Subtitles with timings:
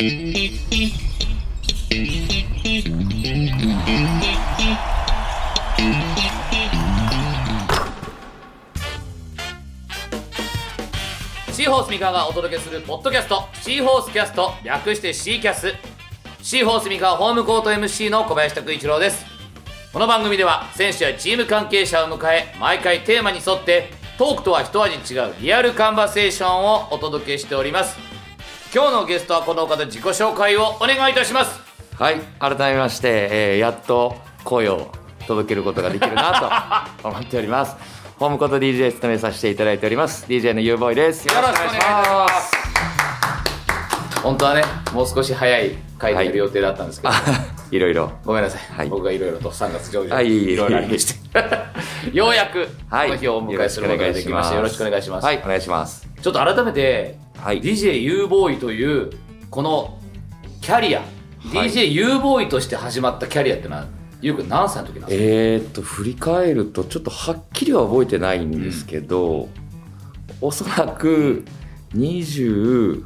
[0.00, 0.08] シー
[11.70, 15.74] ホース三河がお届けするポッドキャストシーホースキャスト略してシーキャス。
[16.40, 19.26] シーホース三河ホームコート MC の小林拓一郎です。
[19.92, 28.09] この番組では選手やチーム関係者を迎え毎回テーマに沿ってトークとは一味違うリアルカンバセーションをお届けしております。
[28.72, 31.60] 今日のゲストはこの方自己紹介をお願いいたします。
[31.96, 34.14] はい改めまして、えーやっと
[34.44, 34.92] 声を
[35.26, 37.74] 届けることができるなと 思っております。
[38.20, 40.24] ホームコート DJ 務めさせていただいております。
[40.28, 41.26] DJ の U ボーイです。
[41.26, 42.52] よろしくお願いします。
[44.22, 44.62] 本当はね
[44.92, 47.14] もう少し早い回でやる予定だったんですけど、
[47.72, 47.78] い。
[47.80, 48.12] ろいろ。
[48.24, 48.88] ごめんなさい、はい。
[48.88, 50.52] 僕がいろいろと3月上旬あい。
[50.52, 51.19] いろいろありまして
[52.12, 53.10] ようやくこはい。
[53.10, 54.56] の日をお迎えすることができました。
[54.56, 56.08] よろしくお願いします、はいお願いします。
[56.20, 57.60] ちょっと改めて、はい。
[57.60, 59.10] DJU ボーイという
[59.50, 59.98] この
[60.60, 61.06] キャリア、は
[61.64, 61.70] い。
[61.70, 63.86] DJU ボーイとして始まったキャリアってのは
[64.20, 69.48] ゆうくん何歳の時なんですか、えー、っと振り返るとちょっとはっきりは覚えてないんですけど、
[70.40, 71.44] おそらく
[71.94, 73.04] 21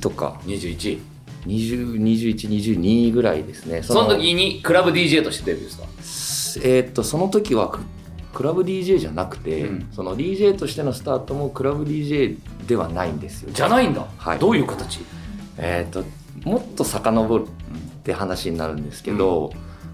[0.00, 0.40] とか。
[0.46, 1.09] 21
[1.46, 3.82] 202122ぐらいですね。
[3.82, 5.70] その時にクラブ DJ としてデビューで
[6.02, 6.66] すか？
[6.66, 7.80] えーっとその時はク
[8.32, 9.88] クラブ DJ じゃなくて、うん。
[9.92, 13.50] その DJ としてのスタートもクラブ DJ ではないんですよ。
[13.52, 14.38] じゃないんだ、はい。
[14.38, 15.00] どういう形？
[15.58, 16.04] えーっと
[16.48, 17.46] もっと遡るっ
[18.02, 19.52] て話になるんですけど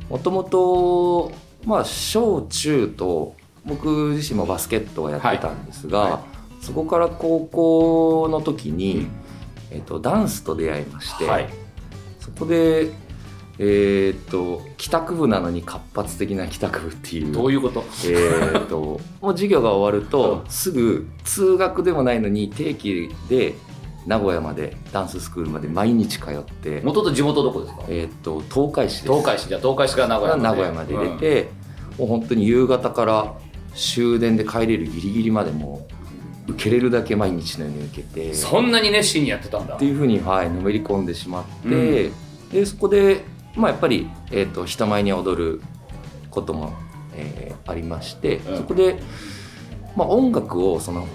[0.08, 1.32] もともと
[1.64, 6.10] まあ小中と僕自身もバスケットをやってたんですが、はい。
[6.12, 6.24] は
[6.60, 9.10] そこから高校の時に、うん
[9.70, 11.48] えーっとダンスと出会いまして、はい。
[12.20, 12.90] そこで
[13.58, 17.32] えーっと帰宅部なのに活発的な帰宅部っていう。
[17.32, 17.84] どういうこと？
[18.06, 20.50] えーっと もう授業が終わると、うん。
[20.50, 23.54] すぐ通学でもないのに定期で
[24.06, 27.82] 名古屋までダンススクールまで毎日通って、元と地元どこですか？
[27.88, 29.12] えーっと東海市です。
[29.12, 29.48] 東海市。
[29.48, 30.36] じゃあ東海市から名古屋
[30.72, 30.92] まで。
[30.94, 31.50] 名古屋まで出て、
[31.98, 33.34] もう本当に夕方から
[33.74, 35.95] 終電で帰れるギリギリまでもう
[36.48, 39.74] 受けれるだけ毎日のように受けてそんなに熱心にやってたんだ。
[39.74, 42.10] っていうふうに、はい、のめり込んでしまって、
[42.52, 43.24] でそこで、
[43.56, 45.60] まあ、やっぱり、えー、と人前に踊る
[46.30, 46.74] ことも、
[47.14, 48.56] えーありまして、うん。
[48.58, 48.98] そこで、
[49.96, 51.06] まあ、音楽をその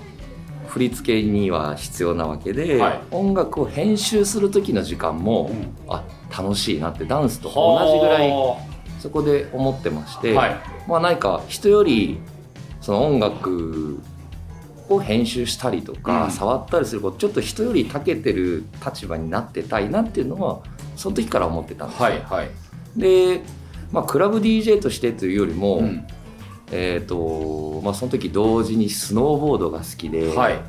[0.68, 3.02] 振り付けには必要なわけで、はい。
[3.12, 5.76] 音楽を編集する時の時間も、うん。
[5.88, 8.58] あ楽しいなってダンスと同じぐらいは
[9.00, 10.56] そこで思ってまして、あはい。
[10.88, 12.20] まあ何か人より
[12.80, 14.00] その音楽
[14.96, 16.32] を編集したりとか、うん。
[16.32, 20.62] 触ったりすることちょっと人より長けてる立場になってたいなっていうのは
[20.96, 22.06] その時から思ってたんですよ。
[22.06, 22.50] はいはい。
[22.96, 23.42] で、
[23.92, 26.08] まあ、クラブ DJ としてというよりも、うん。
[26.74, 30.60] えーとまあ、その時同時にスノーボードが好きで,、はい。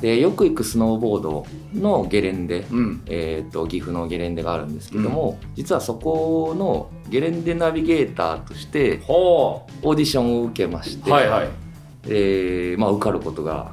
[0.00, 3.02] でよく行くスノーボードのゲレンデ、うん。
[3.06, 11.69] えー、と岐阜のゲレンデがあるんですけども、実はそこのゲレンデナビゲーターとしてほオーディションを受けまして、うはいはい
[12.06, 13.72] でまあ、受かることが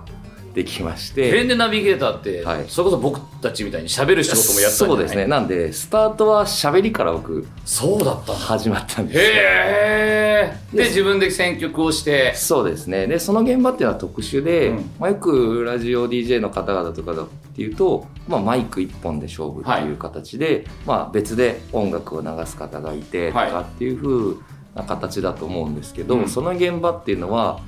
[0.58, 1.30] できまして。
[1.30, 2.66] ゲレンデナビゲーターって、はい。
[2.68, 5.28] それこそ僕たちみたいに喋る仕事もやったんそうですね。
[5.28, 9.20] なんでスタートは喋りから僕そうだった始まったんです。
[9.20, 12.34] よへえで自分で選曲をして。
[12.36, 13.06] そうですね。
[13.06, 14.90] でその現場っていうのは特殊で、うん。
[15.00, 24.36] まあ、よくラジオ DJ の方々とかだっていうと、まあ、マイク1本で勝負っていう形で、まあ、別で音楽を流す方がいてとはいかっていう風
[24.74, 26.28] な形だと思うんですけど、うん。
[26.28, 27.60] その現場っていうのは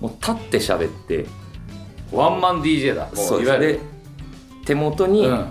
[0.00, 1.26] もう立って喋って
[2.12, 3.06] ワンマン DJ だ。
[3.06, 3.80] もそうですで
[4.64, 5.48] 手元にうん。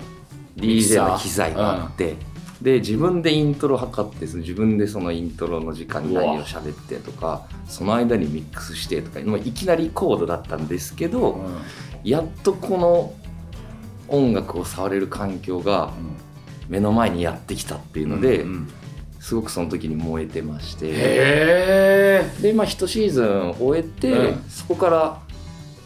[0.57, 2.15] DJ の機材があって、
[2.63, 11.61] で自分でイントロ測って自分でそのイントロの時間に何を喋ってとかその間にミックスしてとかもういきなりコードだったんですけど、うん。
[12.03, 13.13] やっとこの
[14.07, 15.91] 音楽を触れる環境が
[16.69, 18.69] 目の前にやってきたっていうので、うんうん
[19.27, 22.23] すごくその時に燃えてまして。
[22.41, 24.43] でまあ一シーズン終えて、うん。
[24.47, 25.19] そこから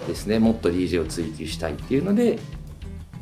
[0.07, 2.38] ですねもっと DJ を追求したいっていうので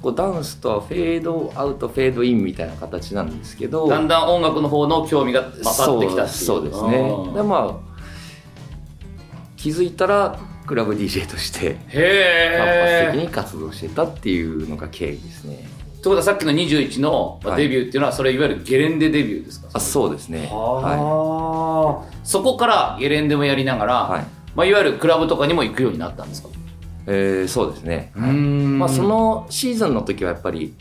[0.02, 6.98] こうダンスとはフェードアウトフェードインみたいな形なんですけどだんだん音楽の方の興味が勝ってきたそうですね。
[6.98, 7.34] うん。
[7.34, 8.00] でまあ
[9.56, 10.38] 気づいたら
[10.68, 11.98] クラブ DJ として活
[12.82, 19.68] 発的に活動してたっていうのが経緯ですねってことはさっきの21のデビューっていうのはそれいわゆるゲレンデデビューですか？
[19.74, 20.48] あそうですね。
[20.50, 24.26] ははあそこからゲレンデもやりながら、い、はい。
[24.56, 26.50] まあ、いわゆるクラブとかにも行くようになったんですか？
[27.06, 28.80] えーそうですね、うーん。
[28.80, 30.74] まあ、そのシーズンの時はやっぱり、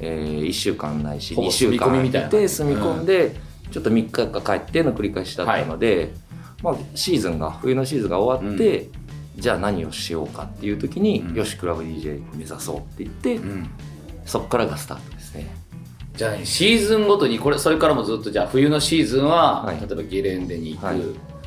[0.00, 3.36] えー、1週間ないしほぼ2週間住み込みみたいなで住み込んで、
[3.70, 6.14] ちょっと3日か帰っての繰り返しだったので、
[6.62, 8.88] まあ、シーズンが冬のシーズンが終わって、
[9.36, 11.34] じゃあ何をしようかっていう時に、うん。
[11.34, 13.70] よしクラブ DJ 目指そうって言って、うん
[14.24, 15.54] そこからがスタートですね。
[16.16, 19.76] じゃあ、ね、シーズンごとにこれそれからもずっとじゃあ冬のシーズンは、はい。
[19.80, 21.00] 例えばゲレンデに行く、はい。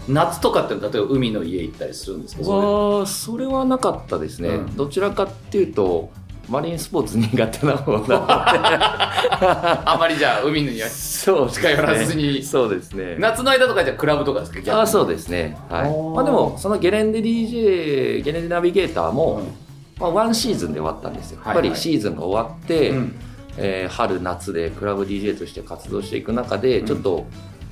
[0.07, 2.43] 夏とかって例えば海の家行ったりするんですか？
[2.43, 4.75] そはそれはなかったですね、うん。
[4.75, 6.11] どちらかっていうと
[6.49, 8.13] マリンスポーツ苦手な方なので。
[8.13, 11.69] れ あまりじゃあ海の家そうですね。
[11.69, 12.43] 近寄らずに。
[12.43, 13.17] そうですね。
[13.19, 14.81] 夏の間とかじゃあクラブとかですか？
[14.81, 15.57] あそうですね。
[15.69, 16.15] はい。
[16.15, 19.64] まあでもそのゲレンデ DJ ゲレンデナビゲーターも、うん
[19.99, 23.15] まあ、ワンシーズンで終わったんですよ、はいやっぱりシーズンが終わって、うん。
[23.57, 26.85] えー春夏でクラブ DJ として活動していく中で、うん。
[26.85, 27.25] ちょっと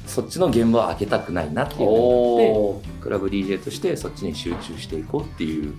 [0.05, 3.01] そっちの現場を開けたくないなっていうふうに思っておー。
[3.01, 5.73] クラブ DJ としてそっちに集中していこうっていう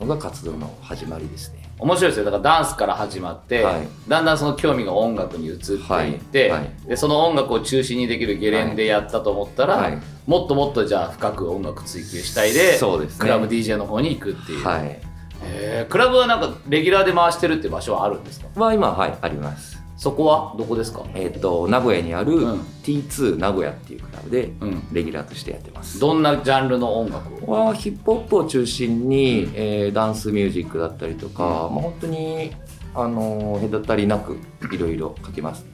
[0.00, 1.68] のが活動の始まりですね。
[1.78, 2.24] 面白いですよ。
[2.24, 3.88] だからダンスから始まって、はい。
[4.08, 6.60] だんだんその興味が音楽に移っていって、はい。
[6.60, 6.88] はい。
[6.88, 9.98] でその音楽を中心にできるゲレンデやったと思ったら、はい。
[10.26, 13.18] もっともっとじゃあ深く音楽追求したいでそうですね。
[13.20, 15.07] クラブ DJ の方に行くっていう、はい
[15.44, 15.90] へー。
[15.90, 18.48] クラブはなんかレギュラーで回してるって場所はあるんですか？
[18.56, 19.78] まあ今はいあります。
[19.96, 21.04] そこはどこですか？
[21.14, 22.60] えっ、と名古屋にあるうん。
[22.84, 24.82] T2 名古屋っていうクラブでうん。
[24.92, 25.98] レギュラーとしてやってます。
[25.98, 27.52] どんなジャンルの音楽を？
[27.52, 32.52] はヒップホップを中心に、えーダンスミュージックだったりとか、まあ、本当に
[32.94, 34.38] あのー隔たりなく
[34.72, 35.66] いろいろ書けます。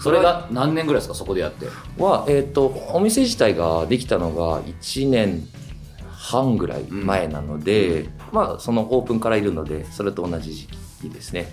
[0.00, 1.14] それが何年ぐらいですか？
[1.14, 1.66] そこでやって。
[1.96, 5.46] は、えー、とお店自体ができたのが1年
[6.10, 10.66] 半ぐらい前なので、まあそのオープンからいるのでそれと同じ時
[11.02, 11.52] 期ですね。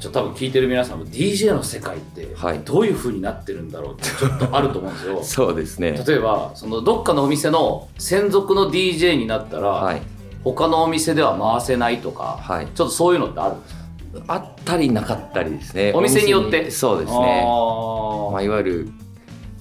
[0.00, 2.60] ちょっと多分聞いてる皆さんも DJ の世界ってはい。
[2.60, 5.22] どういう風になってるんだろうってちょっとあると思うんですよ。
[5.24, 6.00] そうですね。
[6.06, 10.02] 例えばそのどっかのお店の専属の DJ になったら、はい。
[10.44, 12.66] 他のお店では回せないとか、はい。
[12.66, 13.78] ちょっとそういうのってあるんですか？
[14.28, 15.92] あったりなかったりですね。
[15.94, 16.70] お店によって？
[16.70, 17.42] そうですね。
[17.44, 18.88] あまあ、いわゆる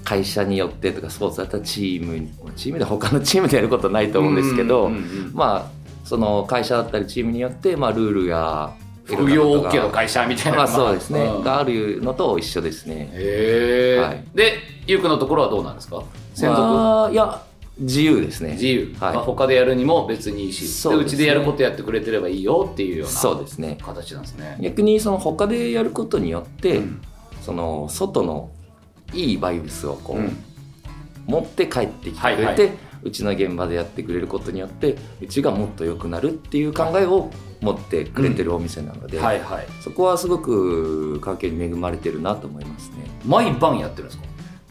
[0.04, 4.92] 会社によってとかスポーツだったらチームチームで他のチームでやることはないと思うんですけど、
[5.34, 5.77] まあ
[6.08, 8.74] その会社だったりチームによって、まあ、ルールや
[9.04, 11.44] 副業 OK の会社みたいなまあそうですね、ん。
[11.44, 13.10] があるのと一緒ですね。
[13.14, 14.24] へえ、はい。
[14.34, 14.54] で
[14.86, 16.04] ゆうくんのところはどうなんですか？
[16.34, 17.42] 専属、まあいや
[17.78, 18.54] 自由ですね。
[18.54, 19.16] 自由、はい。
[19.16, 21.04] まあ、他でやるにも別にいいしそうね。
[21.04, 23.78] うちでやることやってくれてればいいよっていうようなそうですね。
[23.82, 24.58] 形なんですね。
[24.62, 27.02] 逆にその他でやることによって、うん。
[27.42, 28.50] その外の
[29.14, 30.38] いいバイブスをこう、うん。
[31.28, 32.72] 持って帰ってきてくれて、はいはい
[33.04, 37.30] うちの現場でやってくれることによってうちがもっと良くなるっていう考えを
[37.62, 39.68] 持ってくれてるお店なので、はいはい。
[39.82, 42.96] そこはすごく環境に恵まれてるなと思いますね。
[43.26, 44.24] 毎晩やってるんですか？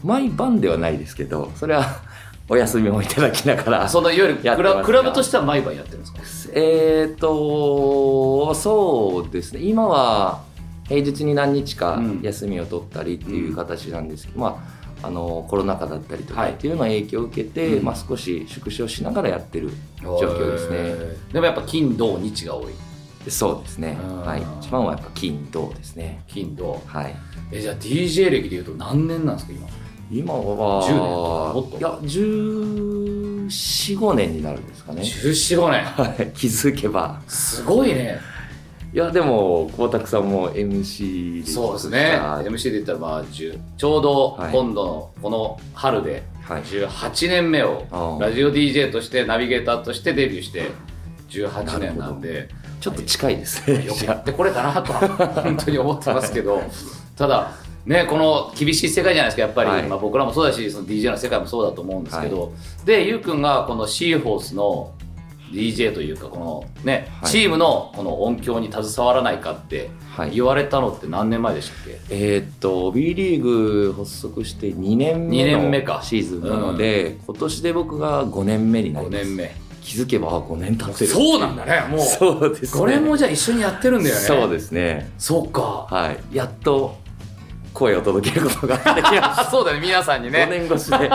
[0.03, 1.83] 毎晩ではないですけどそれは
[2.49, 6.53] お休みをいただきながらそのいわゆるクラクラブとしては毎晩やってるんですか？
[6.55, 9.61] えっ、とそうですね。
[9.61, 10.41] 今は
[10.87, 12.19] 平日に何日かうん。
[12.21, 16.51] 休みを取ったりっていう形なんですけど、まああのコロナ禍だったりとはい。
[16.51, 17.85] かっていうの影響を受けて、うん。
[17.85, 19.69] まあ、少し縮小しながらやってる
[20.01, 20.95] 状況ですね。
[21.33, 22.73] でもやっぱ金土日が多い。
[23.29, 23.97] そうですね。
[24.01, 24.21] うん。
[24.21, 24.43] はい。
[24.61, 26.23] 一番はやっぱ金土ですね。
[26.27, 26.81] 金土。
[26.85, 27.15] はい。
[27.51, 29.67] えじゃあ DJ 歴でいうと何年なんですか今？
[30.09, 31.77] 今は10年とかもっと。
[31.77, 31.89] いや
[33.47, 35.01] 1415年になるんですかね。
[35.01, 35.83] 1415年。
[35.85, 36.31] はい。
[36.33, 37.21] 気づけば。
[37.27, 38.19] すごいね
[38.93, 42.19] いやでも光沢さんも MC でそうですね。
[42.21, 44.51] MC で言ったらまあ10ちょうどはい。
[44.51, 46.63] 今度のこの春ではい。
[46.63, 47.85] 18年目を
[48.19, 50.71] ラジオ DJ としてナビゲーターとしてデビューして
[51.29, 52.49] 18年なんで。
[52.79, 53.85] ちょっと近いですね。
[53.85, 54.99] よくやってこれたなとは
[55.43, 56.61] 本当に思ってますけど。
[57.17, 57.51] ただ
[57.85, 59.41] ねこの厳しい世界じゃないですか。
[59.41, 59.83] やっぱり、はい。
[59.83, 62.53] まあ、僕らもそうだしその DJ の世界もそうだと思うんですけど、
[62.85, 64.91] でゆうくんがこのシーホースの
[65.51, 67.31] DJ というかこのね、はい。
[67.31, 70.31] チームのこの音響に携わらないかってはい。
[70.31, 75.95] 言われたのって何年前でしたっけ、えーっと B リーグ発足して2年目二年目か。
[75.97, 79.25] のシーズンなので、今年で僕が5年目になり5ます。
[79.25, 79.55] 年目。
[79.81, 82.79] 気づけばあ5年経ってるそうなんだねもうそうですね。
[82.81, 84.21] これもじゃあ一緒にやってるんだよね。
[84.21, 85.09] そうですね。
[85.17, 85.87] そうか。
[85.89, 86.35] はい。
[86.35, 86.97] やっと
[87.77, 89.79] 声を届けることができまあ そうだね。
[89.79, 91.09] 皆さんにす5ね年越しで。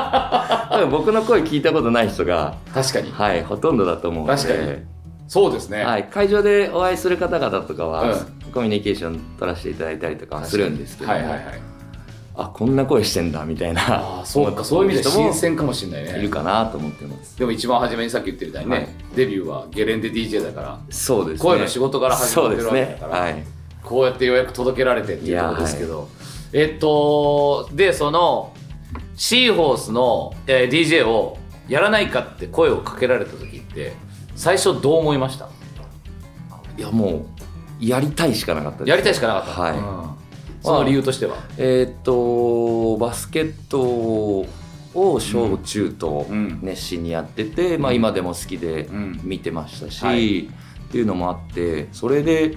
[0.91, 3.11] 僕の声聞いたことない人が確かに。
[3.11, 4.41] はいほとんどだと思うので。
[4.41, 4.79] 確かに。
[5.27, 8.53] そうですね、はい、会場でお会いする方々とかは、うん。
[8.53, 11.43] コミュニケーション取らせていただいたりとかはするんですけども、はいはいはい。
[12.35, 13.83] あこんな声してんだみたいな。
[13.83, 14.63] ああそうか。
[14.63, 16.19] そういう意味で新鮮かもしれないね。
[16.21, 17.39] いるかなと思ってます。
[17.39, 18.89] でも一番初めにさっき言ってるみたいにね、はい。
[19.17, 21.51] デビューはゲレンデ DJ だからそうですね。
[21.51, 23.21] 声の仕事から始まってるわけだからすね。
[23.21, 23.45] はい。
[23.83, 26.09] こうやってようやく届けられてっていうところですけど、
[26.53, 28.53] えっとでその
[29.17, 33.93] シーホースの、えー DJ をやらないかって声をかけられた時って
[34.35, 35.49] 最初どう思いました？
[36.77, 37.27] いやも
[37.81, 38.91] うやりたいしかなかったです。
[38.91, 39.79] やりたいしかなかった、はい。
[39.79, 39.83] うん。
[40.63, 44.47] その理由としては、えーっとバスケットを
[44.95, 46.59] 小中とうん。
[46.63, 50.41] 熱心にやってて、まあ、今でも好きでうん見てましたし、はい。
[50.47, 50.49] っ
[50.91, 52.57] ていうのもあってそれで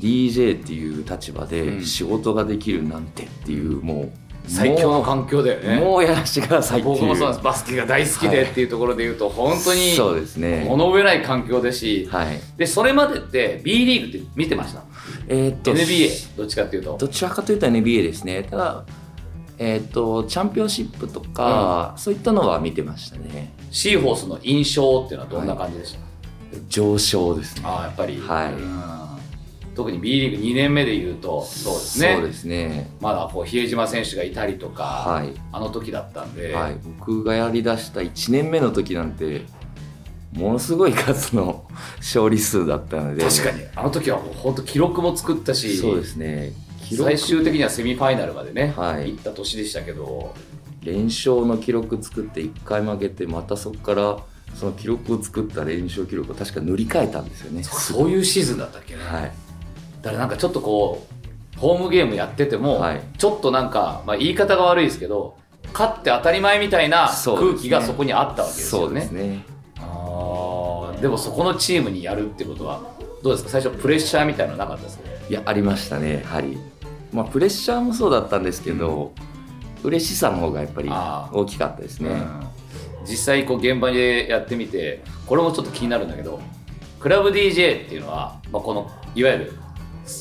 [0.00, 1.48] DJ っていう立場うん。
[1.48, 4.10] で仕事ができるなんてっていうもう
[4.46, 5.78] 最強の環境だよね。
[5.78, 6.94] もうやらしてくださいっていう。
[6.96, 7.44] 僕もそうなんです。
[7.44, 10.64] バスケが大好きでっていうところで言うと、本当にそうですね。
[10.66, 12.40] 物上ない環境ですし、はい。
[12.56, 14.82] でそれまでって B リーグって見てました？
[15.28, 16.96] えーっと NBA どっちかっていうと。
[16.98, 18.42] どちらかというと NBA ですね。
[18.44, 18.84] ただ
[19.58, 23.52] えーっとチャンピオンシップとか、そういったのは見てましたね。
[23.70, 25.98] シーホースの印象っていうのはどんな感じでした、
[26.70, 27.62] 上昇ですね。
[27.66, 28.54] ああやっぱり、はい。
[28.54, 28.99] うん
[29.80, 32.14] 特に B リーグ2年目で言うとそうですね。
[32.16, 32.90] そうですね。
[33.00, 35.32] まだこう比江島選手がいたりとか、はい。
[35.52, 39.46] あの時だったんで、はい、僕がやりだした1年目の時なんて
[40.34, 41.64] ものすごい数の
[41.96, 43.24] 勝利数だったので。
[43.24, 43.62] 確かに。
[43.74, 46.52] あの時はもう本当記録も作ったしそうですね。
[46.94, 49.12] 最終的にはセミファイナルまでね、はい。
[49.12, 50.34] 行った年でしたけど。
[50.82, 54.18] 連勝の記録作って1回負けてまたそこから
[54.54, 57.62] その記録を作った連勝記録を確か塗り替えたんですよね。
[57.62, 59.32] そういうシーズンだったっけね、はい
[60.02, 61.06] だからなんかちょっとこ
[61.56, 63.02] うホームゲームやってても、はい。
[63.18, 65.36] ちょっとなんか、まあ、言い方が悪いですけど
[65.72, 69.00] 勝って当たり前みたいな空気がそこにあったわけですよね。
[69.02, 69.44] すね。
[69.78, 72.82] あーでもそこのチームにやるってことは
[73.22, 73.50] どうですか？
[73.50, 75.04] 最初プレッシャーみたいなのなかったですか？
[75.28, 76.58] いやありましたねやはり。
[77.12, 79.12] まあプレッシャーもそうだったんですけど、
[79.82, 82.46] 嬉しさの方がやっぱり大きかったですね、うん。
[83.04, 86.40] 実際こう現場でやってみてこれもちょっと気になるんだけど
[86.98, 89.52] クラブ DJ っていうのは、まあ、このいわゆる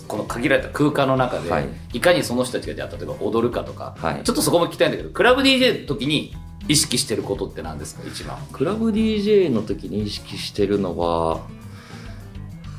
[0.08, 1.70] この限られた空間の中で、はい。
[1.94, 4.24] い、かにその人たちがじゃあ例えば踊るかとか、はい。
[4.24, 6.36] ちょっとそこも聞きたいんだけどクラブ DJ の時に
[6.68, 8.38] 意識してることって何ですか一番。
[8.52, 11.42] クラブ DJ の時に意識してるのは、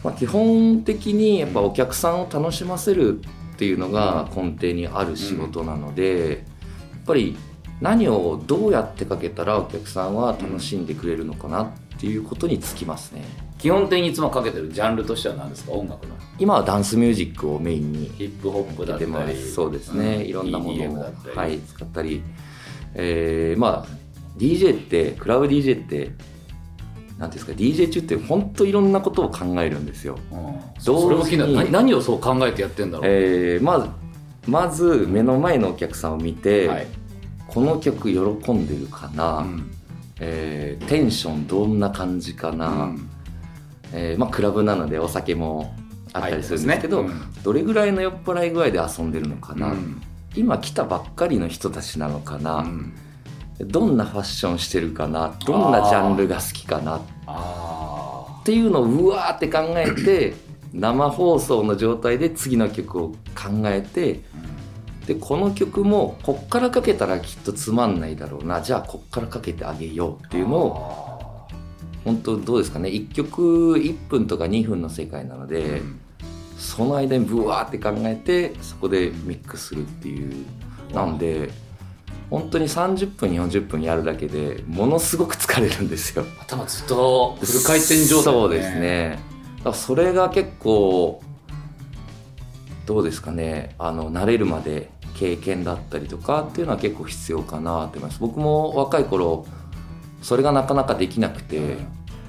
[0.05, 6.39] まあ、基本的にやっぱお客さんを楽しませるっていうのが根底にある仕事なので、やっ
[7.07, 7.37] ぱり
[7.81, 13.25] 何をどうやってかけたらお客さんは楽しんでくれるのかなっていうことにつきますね
[13.61, 15.73] 基本的にいつもかけてるジャンルとしては何ですか？
[15.73, 16.15] 音楽の。
[16.39, 19.53] 今はダンスミュージックをメインにヒップホップだったりす。
[19.53, 20.23] そうですね、うん。
[20.23, 22.23] いろんなものをはい、使ったり、
[22.95, 24.01] えーまあ
[24.39, 26.13] DJ ってクラブ DJ って
[27.19, 30.59] なんていうんですか？DJ 中って本当いろんなことを考えるんですよ、うん。
[30.79, 31.53] それも気になる。
[31.53, 33.89] 何何をそう考えてやってんだろう、えーまず
[34.47, 36.87] まず目の前のお客さんを見て、はい。
[37.47, 39.71] この曲喜んでるかな、うん。
[40.21, 43.10] えーテンションどんな感じかな、うん
[43.93, 45.75] えーまあ、クラブなのでお酒も
[46.13, 50.03] あったりするんですけど、はいですどれぐらいの酔っ払い具合で遊んでるのかな、うん。
[50.35, 52.95] 今来たばっかりの人たちなのかな、うん。
[53.61, 55.35] どんなファッションしてるかな。
[55.47, 56.99] どんなジャンルが好きかな。
[56.99, 60.35] っあていうのをうわーって考えて
[60.73, 64.23] 生放送の状態で次の曲を考えて
[65.07, 68.61] でこの曲もこっからかけたらきっとつまんないだろうな。
[68.61, 71.10] じゃあこっからかけてあげようっていうのをを
[72.05, 75.83] 本当どうですかね？1曲1分とか2分の世界なので、
[76.59, 80.47] その間にブワーって考えてそこでミックスするっていう
[80.93, 81.51] なんで
[82.31, 86.25] 本当に30分40分やるだけでものすごく疲れるんですよ。
[86.41, 88.39] 頭ずっとフル回転状態だね。
[88.41, 89.19] そうですね。
[89.59, 91.23] だからそれが結構
[92.87, 93.75] どうですかね？
[93.79, 98.21] あの慣れるまで経験だったりとかっていうのは結構必要かなって思います。
[98.21, 99.45] 僕も若い頃
[100.23, 101.77] それがなかなかできなくて、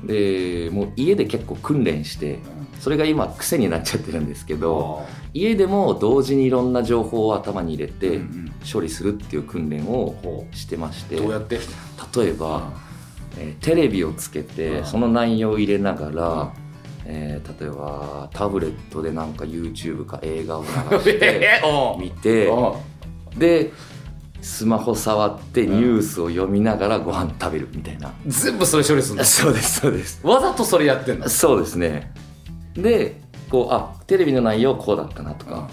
[0.03, 2.39] でもう家で結構訓練して
[2.79, 8.51] それが今癖になっちゃってるんですけど家でも同時にいろんな情報を頭に入れうんてうん。
[8.71, 10.15] 処理するっていう訓練を
[10.51, 11.59] してましてどうやって？
[12.15, 12.71] 例えば、
[13.37, 14.85] えーテレビをつけて、うん。
[14.85, 16.53] その内容を入れながら、
[17.05, 21.61] えー例えばタブレットでなんか YouTube か映画を流して
[21.99, 22.79] 見てお
[23.37, 23.71] で
[24.41, 29.25] スマホ触ってニュースを読みながらご飯食べるみたいな、全部それ処理するんだ。
[29.25, 30.19] そうですそうです。
[30.25, 32.11] わざとそれやってんだそうですね。
[32.73, 35.69] でこうあテレビの内容こうだったなとか、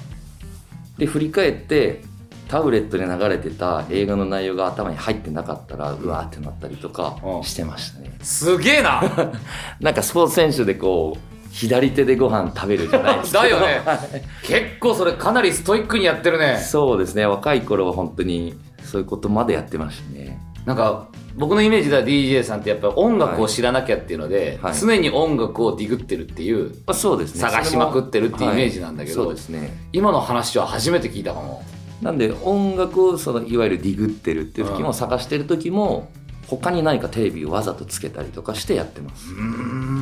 [0.98, 2.02] で振り返って
[2.48, 7.44] タブレットで流れてた映画の内容が頭に入ってなかったらうわーってなったりとかうん。
[7.44, 8.16] してましたね。
[8.22, 9.02] すげえな！
[9.80, 13.83] なんかスポーツ選手でこう左手でご飯食べるじゃないですかだよね。
[14.43, 16.59] 結構それかなりストイックにやってるね。
[16.59, 17.26] そうですね。
[17.26, 20.40] 若い頃は本当にそういうことまでやってましたね。
[20.67, 24.75] なんか僕のイメージでは DJ さんってやっぱり音楽を知らなきゃっていうので、はい。
[24.75, 27.40] 常に音楽をディグってるっていうあそうですね。
[27.40, 29.28] 探しまくってるっていうイメージなんだけどはい。
[29.28, 29.76] そうですね。
[29.93, 31.62] 今の話は初めて聞いたかも。
[32.02, 36.11] なんで音楽をそのいわゆるディグってるっていう時うんも探してる時も
[36.47, 39.33] 他に何かテレビをわざとつけたりとかしてやってます。
[39.33, 39.98] うん、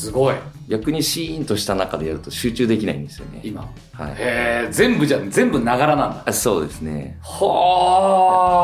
[0.00, 0.34] すごい。
[0.68, 3.40] 逆にシーンとした中でやると集中できないんですよね。
[3.42, 3.62] 今。
[3.92, 4.12] はい。
[4.12, 6.22] へえ全部じゃ全部ながらなんだ。
[6.26, 7.18] あそうですね。
[7.22, 8.56] は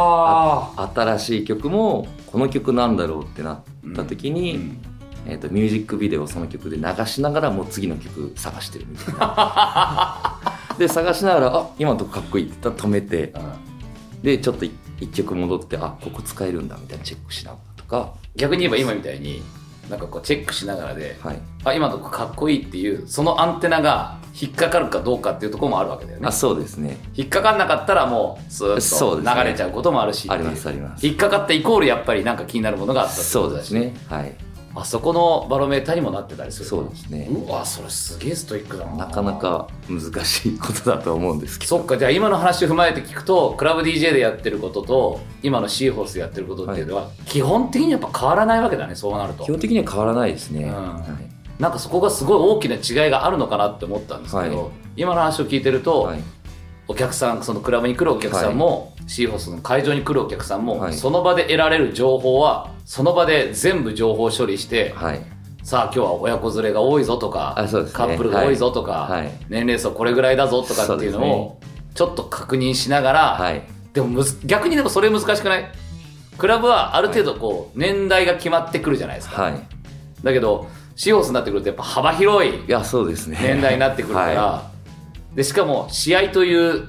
[0.77, 3.63] あ新しい曲もこの曲なんだろうってなっ
[3.95, 4.79] た時に、
[5.27, 10.41] えー、とミュージックビデオをその曲で流しながらもう次の曲探してるみたいな。
[10.79, 13.33] で探しながら「あ今のとこかっこいい」って止めて。
[14.23, 18.15] でちょっと一一曲戻ってあここ使えるんだみたいなチェックしながらとか。
[18.37, 19.43] 逆に言えば今みたいに
[19.91, 21.39] なんかこうチェックしながらで、はい。
[21.65, 26.27] あ今のとこかっこいいっていうそのアンテナが引っかかるかどうかっていうところもあるわけだよね。
[26.27, 26.99] あそうですね。
[27.15, 31.07] 引っかかんなかったらもうスーッと流れちゃうこともあるしありますあります。
[31.07, 33.95] 引っかかったイコールやっぱりなんか気になるものがあったそうですね。
[34.09, 34.35] はい
[34.77, 36.67] あそこのバロメーターにもなってたりする。
[36.67, 37.29] そうですね。
[37.31, 39.07] うわそれすげえストイックだな。
[39.07, 41.79] なかなか難しいことだと思うんですけど。
[41.79, 49.45] そっかじゃあ今の話を踏まえて聞くとクラブ DJ でやってることと今のシーホースでやってることっていうのは基本的にやっぱ変わらないわけだねそうなると。
[49.45, 50.73] 基本的には変わらないですね、うん。
[50.73, 51.01] は
[51.59, 51.63] い。
[51.63, 54.71] なんかそこがすごい大きな違いがあるのかなって思ったんですけど、はい。
[54.97, 56.21] 今の話を聞いてると、はい
[56.89, 60.95] お客さんそのクラブに来るお客さんも、シーホースの会場に来るお客さんも、はい。
[60.95, 65.21] その場で得られる情報はその場で全部情報処理して、はい。
[65.63, 67.69] さあ今日は親子連れが多いぞとか、ね。
[67.93, 69.31] カップルが多いぞとか、はい。
[69.49, 71.61] 年齢層これぐらいだぞとかっていうのを
[71.95, 73.63] ちょっと確認しながら、はい。
[73.93, 75.73] でもむず逆にでもそれ難しくない？
[76.39, 79.55] クラブはある程度こう年代が決まってくるじゃないですか、はい。
[80.23, 83.39] だけどシーホースになってくるとやっぱ幅広いいやそうですね。
[83.43, 84.71] 年代になってくるから、は
[85.37, 86.89] でしかも試合という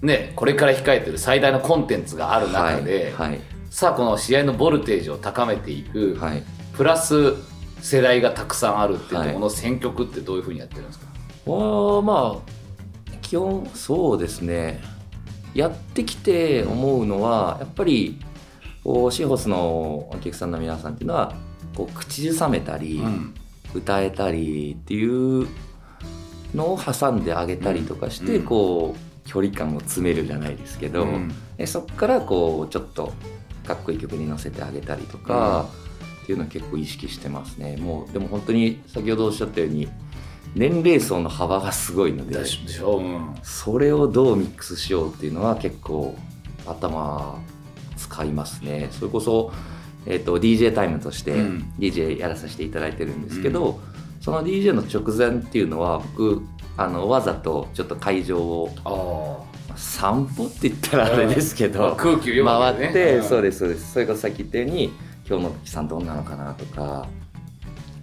[0.00, 3.40] ねこれから控えてる最大のコンテンツがある中で、はいはい。
[3.70, 6.42] さあこの試合のボルテージを高めていく、はい。
[6.72, 7.34] プラス
[7.82, 11.06] 世代がたくさんあるっていうところの選曲ってどういうふうにやってるんですか、
[11.50, 14.80] はまあ基本そうですね。
[15.54, 18.20] やってきて思うのはやっぱり
[18.84, 21.34] シーホースのお客さんの皆さんっていうのは
[21.76, 23.34] こう口ずさめたり、うん。
[23.74, 25.46] 歌えたりっていう
[26.54, 28.44] のを挟んであげたりとかして、うん。
[28.44, 31.06] こう距離感を詰めるじゃないですけど、
[31.58, 33.12] うそこからこうちょっと
[33.66, 35.66] かっこいい曲に乗せてあげたりとか、
[36.22, 37.76] っていうのを結構意識してますね。
[37.76, 39.88] もうでも本当に先ほどおっしゃったように
[40.54, 42.34] 年齢層の幅がすごいので
[43.42, 46.16] それをどうミックスしようっていうのは結構
[46.66, 47.38] 頭
[47.96, 48.88] 使いますね。
[48.92, 49.52] それこそ、
[50.06, 51.72] えー、と DJ タイムとしてうん。
[51.78, 53.80] DJ やらさせていただいてるんですけど、
[54.20, 56.42] その DJ の直前っていうのは僕
[56.76, 63.24] あのわざとちょっと会場をあ散歩って言ったらあれですけあど、空気を回って、うん。
[63.24, 63.92] そうですそうです。
[63.92, 64.92] それこそさっき言ったように
[65.28, 67.06] 今日の木さんどんなのかなとか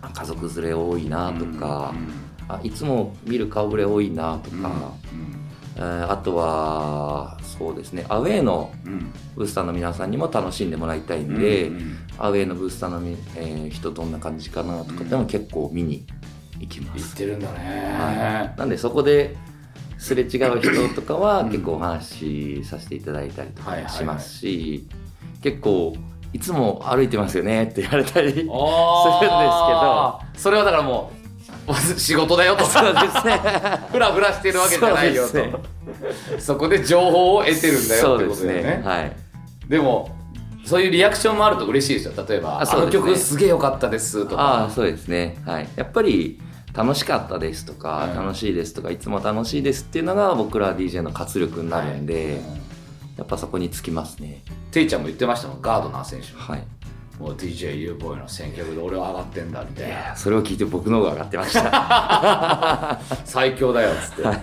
[0.01, 1.93] あ家族連れ多いなとか、
[2.47, 5.34] あいつも見る顔ぶれ多いなとか、えー
[5.77, 8.05] あとはそうですね。
[8.09, 16.05] アウェーのうんブースターの皆さんにも楽しんでもらいたいんで、うんアウェーのブースターのみ、えー人どんな感じかなとかでも結構見に
[16.59, 19.35] 行きます、言ってるんだはねい、なんでそこで
[19.97, 21.51] すれ違う人とかはうん。
[21.51, 24.87] 結構お話しさせていただいたりとかしますし、
[25.41, 25.93] 結構
[26.31, 30.39] いつも歩いてますよねって言われたりあー。
[30.39, 31.24] それはだからもう
[31.73, 32.65] 仕事だよと。
[32.65, 33.39] そうですね。
[33.91, 35.29] ふらふらしてるわけじゃないよと。
[35.29, 35.49] そそ,、う
[36.35, 38.83] ですこで情報を得てるんだよってですねことだよね。
[38.85, 39.15] はい。
[39.67, 40.15] でも
[40.65, 42.25] そういうリアクションもあると嬉しいですよ。
[42.27, 43.03] 例えば「あのあそうですね。
[43.07, 44.41] 曲すげえ良かったです」とか。
[44.41, 45.37] ああそうですね。
[45.45, 45.69] はい。
[45.75, 46.39] やっぱり
[46.73, 52.33] 楽しかったですとか、うん楽しいですとかいつも楽しいですっていうのが僕ら DJ の活力になるんで、はい。
[53.17, 54.43] やっぱそこにつきますね。
[54.71, 55.61] テイちゃんも言ってましたもん。
[55.61, 56.63] ガードナー選手はい
[57.19, 60.15] もう DJU ボーイの選曲で俺は上がってんだみたいな。
[60.15, 62.99] それを聞いて僕の方が上がってました。
[63.23, 64.41] 最強だよっつって、はい。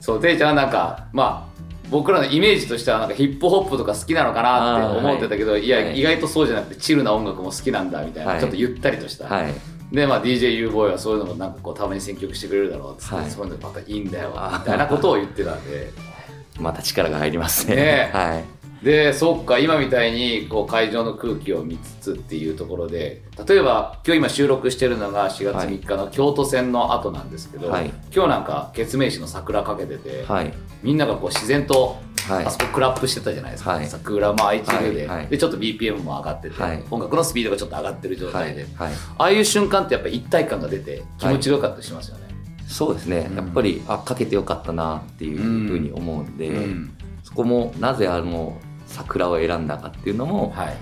[0.00, 1.58] そうテイちゃんはなんかまあ
[1.90, 5.98] 僕らのイメージとしてはなんかヒップホップとか好きなのかなって思ってたけど、い、や、はい。
[5.98, 8.40] 意外とそうじゃなくてチルな音楽も好きなんだみたいな、はい。
[8.40, 9.54] ちょっとゆったりとした、はい。
[9.92, 13.30] でまあ DJU ボーイはそういうのもなんかこうたまに選曲してくれるだろうっつって、はい。
[13.30, 15.90] そういうのまたいいんだよみたいなことを言ってたんで。
[16.60, 17.76] また力が入りますね。
[17.76, 27.92] ねはいでそっか今みたいにこう会場の空気を見つつっていうところで例えば今日今収録してるのが4月3日の京都戦の後なんですけど、はい。
[28.14, 30.52] 今日なんかケツメイシの桜かけてて、はい。
[30.82, 32.44] みんながこう自然とはい。
[32.44, 33.86] あそこクラップしてたじゃないですか、はい。
[33.86, 35.16] 桜も愛知中で,、はい。
[35.18, 35.26] はい。
[35.28, 36.84] でちょっと BPM も上がってて、はい。
[36.90, 38.92] 音楽のスピードがちょっと上がってる状はい態で、はい。
[39.18, 42.28] ああいう瞬間ってやっぱり一体感が出て気持ちよかったりしますよね。
[42.66, 43.36] そうですね、うん。
[43.36, 46.94] やっぱりあかけてよかったなっていうふうに思うんで、うん。
[47.22, 48.58] そこもなぜあの
[48.88, 50.76] 桜を選んだかっていうのもはい。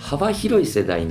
[0.00, 1.06] 幅広い世代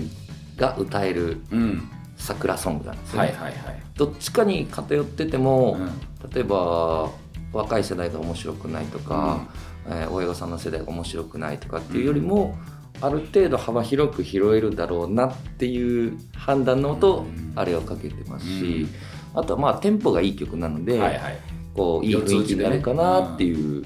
[0.56, 1.89] が歌えるうん。
[2.15, 3.84] 桜ソングなんですよね、はいはいはい。
[3.95, 6.29] どっちかに偏ってても、うん。
[6.29, 7.10] 例えば
[7.51, 9.45] 若い世代が面白くないとか、
[9.88, 12.56] えー親御さんの世代が面白くないとかっていうよりも、
[13.01, 17.53] ある程度幅広く拾えるだろうなっていう判断のもと、うん。
[17.56, 18.88] あれをかけてますし、
[19.34, 21.38] あとはまあテンポがいい曲なので、はいはい。
[21.73, 23.84] こういい雰囲気になるかなっていう、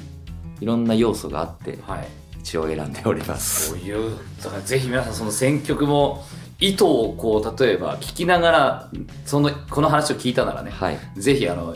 [0.60, 2.08] いろんな要素があってはい
[2.42, 3.70] 一応選んでおります。
[3.70, 6.24] そういうだからぜひ皆さんその選曲も
[6.60, 8.92] 意図をこう例えば聞きながら
[9.26, 11.00] そのこの話を聞いたならね、はい。
[11.16, 11.76] ぜひあの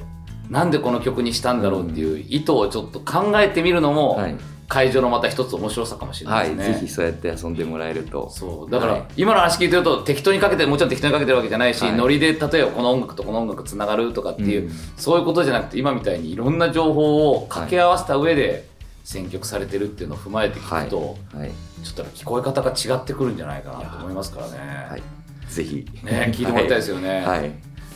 [0.49, 4.35] なんでこの曲にしたんだろうっていう意図をちょっと考えてみるのも、はい。
[4.71, 6.73] 会場のまた一つ面白さかもしれなはいいですね。
[6.75, 8.29] ぜひそうやって遊んでもらえると。
[8.29, 8.71] そう。
[8.71, 9.03] だから、はい。
[9.17, 11.93] 今の話聞いてると適当にかけてもちろん適当にかけてるわけじゃないし、はい。
[11.97, 14.71] ノリで例えばこの音楽とこの音楽つながるとかっていう、うん。
[14.95, 18.70] そういうことじゃなくて今みたいにいろんな情報を掛け合わせた上で
[19.03, 21.51] 選曲されてるっていうのを踏まえて聞くと、はい、
[21.83, 24.57] ちょっと聞こえ方が違ってくるんじゃないかなと思いますからね。
[24.89, 25.03] はい、
[25.49, 25.85] ぜひ。
[26.03, 27.09] ね、聞いてもらいたいですよね。
[27.25, 27.51] はい、はい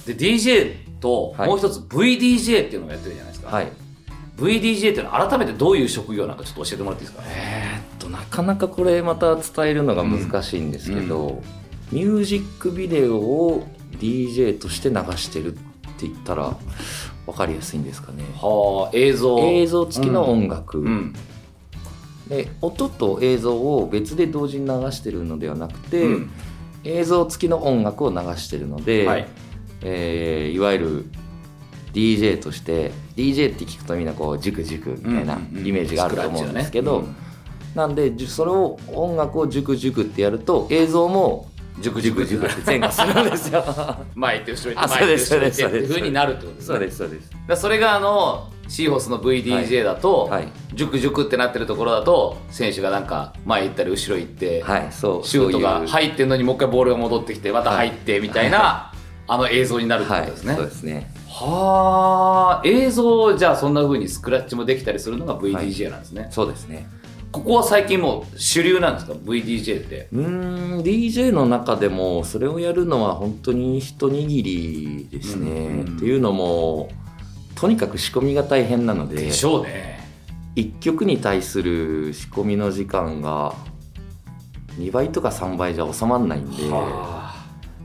[0.06, 1.48] で DJ とはい。
[1.48, 3.72] もう一つ VDJ っていうのをやってるじゃないですか、はい。
[4.38, 7.24] VDJ っていうのは改めてどういう職業なんかちょっと教えてもらっていいですか？
[7.28, 11.42] えーっとなかなかこれまた伝えるのが難しいんですけど、
[11.92, 13.68] ミュージックビデオを
[14.00, 15.58] DJ として流してるっ
[15.98, 16.56] て言ったら
[17.26, 18.24] 分かりやすいんですかね。
[18.36, 19.40] はあ映像。
[19.40, 21.14] 映像付きの音楽、うん。
[22.28, 26.32] で音と映像を別で同時に流してるのではなくて、うん。
[26.84, 29.28] 映像付きの音楽を流してるので、はい。
[29.82, 31.06] えーいわゆる
[31.94, 35.68] DJ として DJ って聞くとみんなこうジュクジュクみたいなうんうんうん。
[35.68, 37.06] イメージがあると思うんですけど、
[37.74, 43.64] なんでそれをを音楽をジュクジュクってやると映像もジュクジュクジュクって前後するんですよ。
[44.16, 46.66] 前行って後ろ行あって前行って後ろ行ってっていうそうになるってことですね。
[46.66, 47.62] そうですそうです。
[47.62, 50.48] それがあのシーホースの VDJ だと、はい。
[50.74, 58.92] ジュクジュクってなってるところだと選手がなんか前行ったり後ろ行って、はいそうシュートが入ってんのにもう一回ボールが戻ってきてまた入ってみたいな、
[59.28, 61.12] あの映像になるってことですね、はい、そうですね。
[61.28, 66.88] はあ映像じゃあそんな風にスクラッチもできたりするのが VDJ なんですね、そうですね
[67.36, 70.08] ここは最近もう主流なんですか？VDJ って。
[70.14, 75.80] うーん DJ の中でもそれをやるのは本当に一握りですね、うん。
[75.82, 76.88] うんっていうのも
[77.56, 80.00] とにかく仕込みが大変なのででしょうね。
[80.56, 83.54] 1曲に対する仕込みの時間が
[84.80, 87.36] 2倍とか3倍じゃ収まらないんでは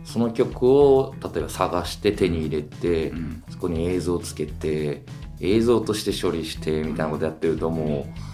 [0.04, 3.42] その曲を例えば探して手に入れて、あ、うん。
[3.50, 5.02] そこに映像つけて
[5.40, 8.29] 映像として処理してみたいなことやってるともう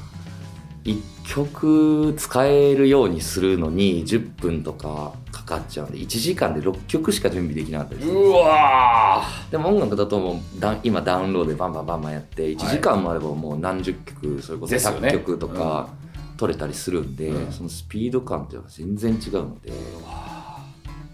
[0.87, 10.37] 1曲使えるようにするのに10分とかかかっちゃうんで1時間で6曲しか準備できなかったですうわでも音楽だともう
[10.85, 15.09] 今ダウンロードでバンバンバンバンやって1時間もあればもう何十曲それこそですよね。
[15.09, 15.89] 100曲とか
[16.37, 17.53] 取れたりするんで、うん。
[17.53, 19.73] そのスピード感っていうのは全然違うので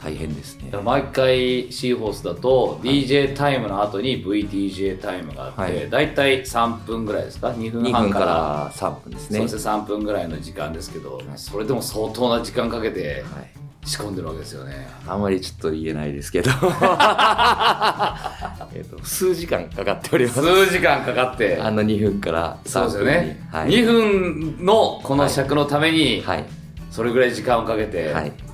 [0.02, 0.72] 大変ですね。
[0.82, 5.88] 毎回シーホースだと DJ タイムの後に VDJ タイムがあって、はい。
[5.90, 9.38] 大体3分ぐらいですか？2分2分か半からら3分ですね。
[9.38, 13.52] そうですね3分ぐらいの時間ですけど、それでも相当な時間かけてはい。
[13.84, 14.88] 仕込んでるわけですよね。
[15.08, 16.50] あんまりちょっと言えないですけど。
[18.74, 20.40] えっと数時間かかっております。
[20.40, 21.58] 数時間かかって。
[21.60, 23.84] あの2分からそう3分にですよね、はい、2
[24.58, 26.44] 分のこの尺のためにはい。
[26.92, 28.24] それぐらい時間をかけて、はい。
[28.24, 28.51] はあ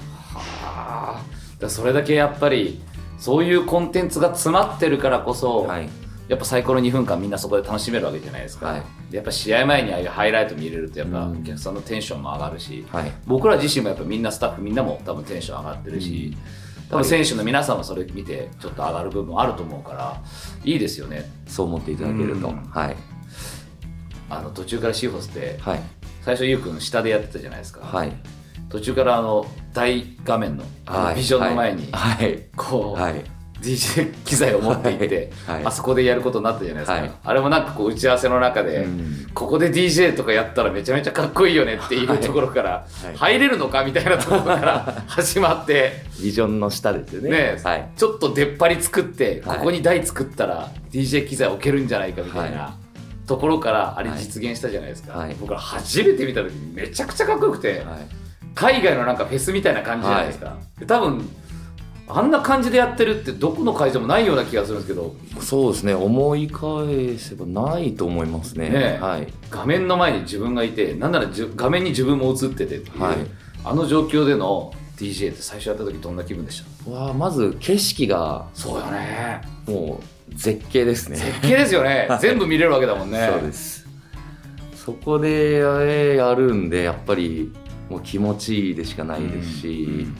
[1.58, 2.80] だそれだけやっぱり
[3.18, 5.88] そういうコンテンツが詰まってるからこそ、はい。
[6.28, 8.82] やっぱ最高の2分間みんなそこで楽しめるわけじゃないですか、はい。
[9.10, 11.40] でやっぱ試合前にああいうハイライト見れるとやっぱうん。
[11.40, 13.12] お客さんのテンションも上がるし、はい。
[13.26, 16.36] 僕ら自身もやっぱみんなスタッフみんなも多分テンション上がってるし、
[16.90, 20.22] 多分選手の皆さんもそれ見てちょっと上がる部分もあると思うから
[20.64, 21.30] いいですよね。
[21.46, 22.48] そう思っていただけると。
[22.48, 22.56] うん。
[22.64, 22.96] はい。
[24.30, 25.80] あの途中からシーホスってはい。
[26.22, 28.12] 最初ゆうくん下でやってたじゃないですか、はい
[28.70, 32.42] 途中からあの大画面のはいビジョンの前にはい。
[32.56, 33.24] こう、はい。
[33.60, 35.56] DJ 機材を持って行って、はい。
[35.56, 35.66] はい。
[35.66, 37.12] あそこでやることになったじゃないですか、はい。
[37.24, 39.26] あれもなんかこう打ち合わせの中で、うん。
[39.34, 43.16] ここで DJ とかやったらめちゃめちゃかっこいいよねっていうところから、はい。
[43.16, 47.56] 入れるのかみたいなところから始まって、ビジョンの下ですよね。
[47.96, 52.58] ちょっと出っ張り作ってこはいこに台作ったら DJ 機材置けるんじゃないかみたいな。
[52.58, 52.74] は
[53.26, 54.20] ところからあれはい。
[54.20, 55.34] 実現したじゃないですか、はい。
[55.34, 58.27] 僕ら初めて見た時にめちゃくちゃかっこよくて、はい
[58.58, 61.28] 海外のなんかフェスみたいな感じじゃないですか、で多分
[62.08, 65.14] あんな感じでやってるってどこの会場もないような気がするんですけど。
[65.40, 65.94] そうですね。
[65.94, 68.70] 思い返せばないと思いますね。
[68.70, 68.98] ねえ。
[68.98, 69.28] はい。
[69.50, 73.16] 画面の前に自分がいてなんなら画面に自分も映っててっていう、はい。
[73.64, 76.90] あの状況での DJ って最初やった時どんな気分でした？
[76.90, 79.42] わあまず景色がそうよね。
[79.66, 81.16] もう絶景ですね。
[81.18, 82.08] 絶景ですよね。
[82.22, 83.28] 全部見れるわけだもんね。
[83.30, 83.86] そうです。
[84.74, 87.52] そこでえーやるんでやっぱり
[87.88, 90.16] もう気持ちいいでしかないですし、うん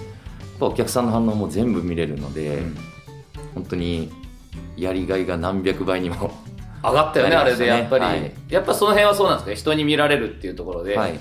[0.61, 2.77] やっぱお客さんの反応も全部見れるので、うん。
[3.55, 4.11] 本当に
[4.77, 6.33] やりがいが何百倍にも
[6.83, 8.33] 上がったよねあれでやっぱり、はい。
[8.49, 9.57] やっぱその辺はそうなんですかね。
[9.57, 11.13] 人に見られるっていうところで、はい。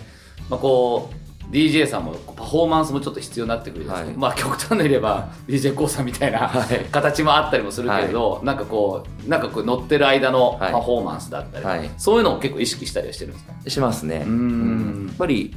[0.50, 6.80] まあ、こう DJ さんもパフォーマンスもちょっと必要になってくるじゃないですか、まあ極端に言えば d j k o さんみたいなはい。
[6.92, 10.74] 形もあったりもするけれど、なんかこうなんかこう乗ってる間のパはい。
[10.74, 11.92] フォーマンスだったり、はい。
[11.98, 13.70] そういうのを結構意識したりはしてるんですか？
[13.70, 14.24] しますね。
[14.26, 15.06] うーん。
[15.10, 15.56] やっぱり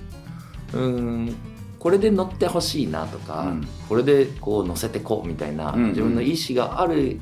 [0.73, 1.37] うーん
[1.79, 3.69] これで乗ってほしいなとか、うん。
[3.89, 5.89] これでこう乗せてこうみたいな、うんうん。
[5.91, 7.21] 自分の意思がある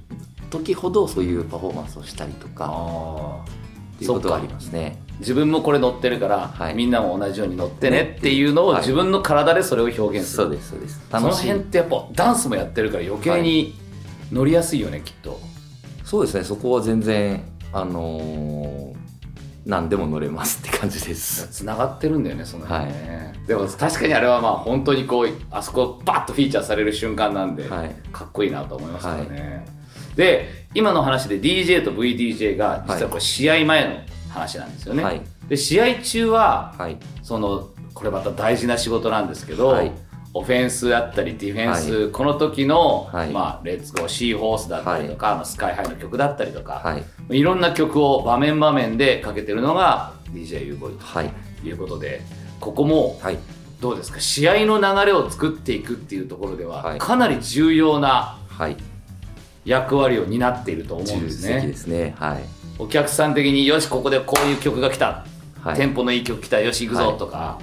[0.51, 5.01] 時ほどそういうパフォーマンスをしたりとかあっていうことはありますね。
[5.21, 6.75] 自分もこれ乗ってるから、はい。
[6.75, 8.81] みんなも同じように乗ってねっていうのをはい。
[8.81, 11.01] 自分の体でそれを表現する、そうですそうです。
[11.09, 11.47] その楽しい。
[11.47, 13.75] 辺ってやっぱダンスもやってるから余計に
[14.33, 15.41] 乗りやすいよね、きっと。
[16.05, 16.43] そうですね。
[16.43, 18.98] そこは全然あのー
[19.69, 21.47] 何でも乗れますって感じです。
[21.49, 27.95] つながってるんだよねその辺ね、でも確かにあれはまあ本当にこうあそこバッとフィーチャーされる瞬間なんで、はい。
[28.11, 29.67] かっこいいなと思いますからね、
[30.17, 34.01] で今の話で DJ と VDJ が実はこれ試合前の
[34.31, 35.21] 話なんですよね、はい。
[35.49, 36.97] で試合中ははい。
[37.23, 39.93] そのこれまた大事な仕事なんですけど、はい
[40.39, 43.31] オフェンスだったりディフェンス、この時の、はい。
[43.31, 46.97] まあ、レッツゴーシーホースだったりとか、あのスカイハイの曲だったりとか、は
[47.31, 47.39] い。
[47.39, 51.31] い、ろんな曲を場面場面でかけてるのが DJ ユーボイはい。
[51.63, 52.23] ということで
[52.61, 53.39] ここもはい。
[53.81, 54.21] どうですか？
[54.21, 56.99] 試合の流れを作っていくっていうところでは、はい。
[56.99, 58.77] かなり重要なはい。
[59.65, 61.73] 役割を担っていると思うんですね。
[61.75, 62.15] すね。
[62.19, 62.45] はい。
[62.79, 65.25] お客さん的によしここでこういう曲が来た。
[65.63, 65.77] はい。
[65.77, 66.61] テンポのいい曲来た。
[66.61, 67.59] よし行くぞとか、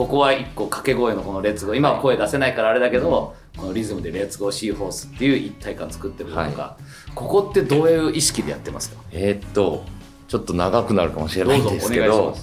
[0.00, 1.76] ここは一個掛け声のこのレッツゴー。
[1.76, 6.78] 今は声出せないからあれだけど、このリズムでレッツゴーシーホースっていう一体感作ってるとか、は
[7.14, 9.02] ここってどういう意識でやってますか？
[9.12, 9.84] えーっと
[10.26, 12.34] ちょっと長くなるかもしれないうんですけど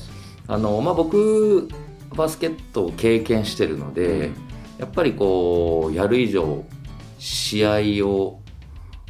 [0.46, 1.68] あの、まあ、僕
[2.16, 4.36] バスケットを経験してるので、うん。
[4.78, 6.64] やっぱりこうやる以上
[7.18, 8.40] 試合を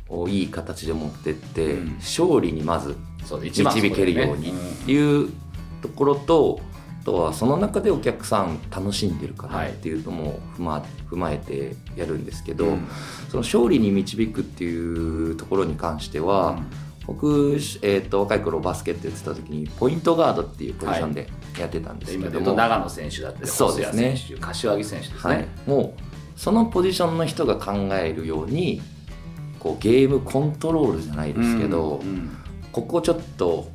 [0.08, 1.96] をいい形で持ってって、うん。
[1.96, 2.96] 勝利にまず
[3.42, 4.54] 導けるようにっ
[4.86, 5.34] ていう
[5.82, 6.67] ところと、あ
[7.08, 12.88] とはその中でお客さん楽しんでるかなっていうのも踏ま,、踏まえてやるんですけど、うん。
[13.30, 16.60] その勝利に導くっていうところに関しては、
[17.06, 24.10] 僕、えー、と若い頃バスケットやってた時にポイントガードっていうポジションでやってたんですけども、言うと長野選手だったりそうですね。
[24.10, 26.02] 細谷選手柏木選手ですね、はい、もう
[26.36, 28.82] そのポジションの人が考えるように
[29.60, 32.38] こうゲームコントロールじゃないですけど、うんうん。
[32.74, 33.72] ここちょっと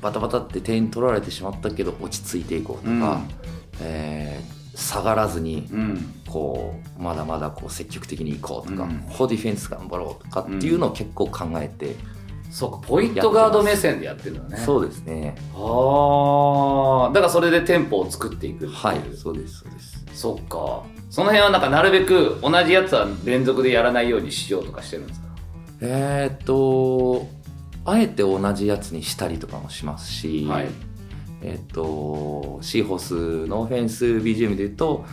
[0.00, 3.20] バタバタって点取られてしまったけど落ち着いていこうとか、
[3.80, 6.12] えー下がらずにうん。
[6.28, 8.98] こうまだまだこう積極的にいこうとか、うん。
[9.08, 11.96] ここディフェンス頑張ろうとかっていうのを結構考えて、
[12.50, 14.58] そうかポイントガード目線でやってるのね。
[14.58, 15.34] そうですね。
[15.54, 20.04] ああだからそれでテンポを作っていくはいそうですそうです。
[20.12, 20.82] そっか。
[21.08, 25.26] その辺はなんかなるべく同じやつは連続でやらないようにしようとかしてるんですか？
[25.80, 27.26] えーっと
[27.86, 30.66] あえて同じやつにしたりとかもしますし、はい。
[31.42, 35.04] えっとシーホースのオフェンス BGM で言うと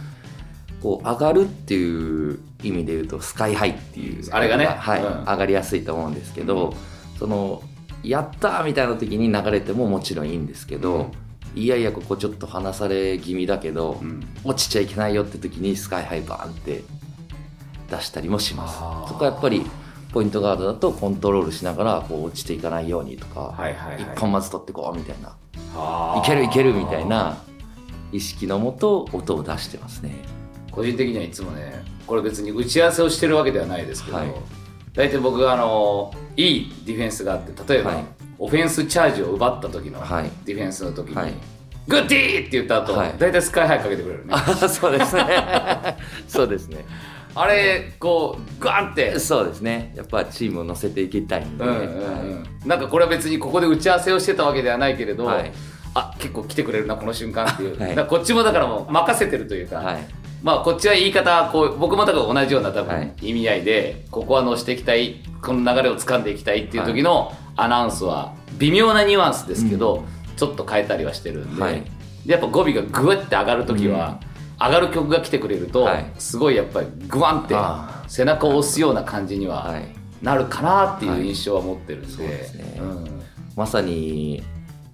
[0.81, 4.65] こう上がるっていう意味で言うとスカイハイっていうあれがね。
[4.65, 5.01] はい。
[5.01, 5.19] うん。
[5.21, 6.73] 上がりやすいと思うんですけど、
[7.19, 7.61] その
[8.03, 11.11] やったーみたいな時に流れてももちろんいいんですけど、
[11.55, 14.25] いやいやここちょっと離され気味だけど、うん。
[14.43, 16.83] 落ちちゃいけないよって時にスカイハイバーンって
[17.91, 18.79] 出したりもします。
[19.09, 19.63] そこはやっぱり
[20.13, 24.03] ポイントガードだとコントロールしながらこう落ちていかないようにとか、はいはいはい。
[24.03, 25.35] 一本まず取ってこうみたいな。
[26.19, 27.37] いけるいけるみたいな
[28.11, 30.15] 意識のもと音を出してますね。
[30.71, 34.31] 個人的にはいつもねこれ別に打ち合わせをしてるわけではないですけど、はい。
[34.93, 38.03] 大体僕があのいいディフェンスがあって例えば、はい。
[38.37, 40.29] オフェンスチャージを奪った時のはい。
[40.45, 41.33] ディフェンスの時に、はい。
[41.87, 43.15] グッディーって言った後、はい。
[43.17, 44.33] 大体スカイハイかけてくれるね。
[44.33, 45.97] あ そうですね。
[46.27, 46.85] そうですね
[47.35, 49.17] あれこうガンって。
[49.19, 49.93] そうですね。
[49.95, 52.47] やっぱチームを乗せていきたいんで、うんうんうん。
[52.65, 55.51] なんかこれは別にここで打ち合わせをしてたわけではないけれど、はい。
[55.95, 58.07] あ結構来てくれるなこの瞬間っていう、はい。
[58.07, 60.05] こっちもだからもう任せてるというか、はい。
[60.43, 63.13] まあこっちは言い方こう僕もだから同じような多はい。
[63.19, 70.03] 分意味合いで、ここは乗していきたいこの流れを掴んでいきたいっていう時のアナウンスは微妙なニュアンスですけど、
[70.37, 71.83] ちょっと変えたりはしてるんで,、はい。
[72.25, 74.19] でやっぱ語尾がグワッて上がる時は、
[74.67, 76.11] 上がる曲が来てくれると、はい。
[76.17, 79.85] すごいやっぱりグワンってあ背中を押すような感じにははい。
[80.21, 82.77] なるかなっていう印象は持ってるんで、そうですね。
[82.79, 83.21] うん。
[83.55, 84.41] まさに、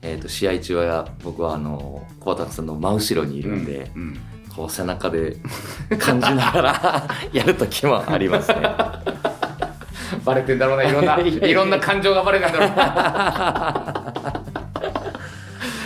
[0.02, 4.20] えー、と試合中は僕はあの小畑さんの真後ろにいるんで、うん
[4.56, 5.38] こう背中で
[6.00, 8.56] 感じながら やる時もありますね。
[10.26, 14.04] バレてんだろうないろんないろんな感情がバレてんだろうな。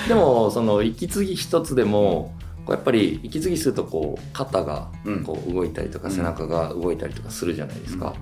[0.08, 2.34] でもその息継ぎ一つでも
[2.65, 5.23] こうやっぱり息継ぎするとこう肩がうん。
[5.23, 6.13] こう動いたりとかうん。
[6.13, 8.13] 背中が動いたりとかするじゃないですか、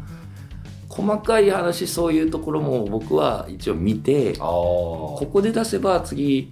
[0.89, 6.51] 細かい話そういうところも僕は一応見てあここで出せば次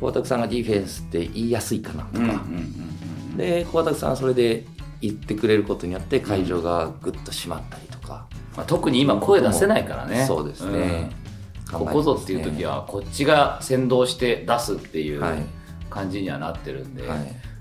[0.00, 2.36] 小畑さんがディフェンスって言いやすいかなとか、うんうんうんう
[2.82, 4.64] んで小畑さんはそれで
[5.02, 10.24] 言ってくれることによって会場がぐっと締まったりとか、まあ、特に今声出せないからね。
[10.24, 11.10] そうですね、
[11.72, 11.78] うん。
[11.80, 15.42] ここぞっていう時はこっちが先導して出すっていうはい
[15.90, 17.18] 感じにはなってるんで、はい。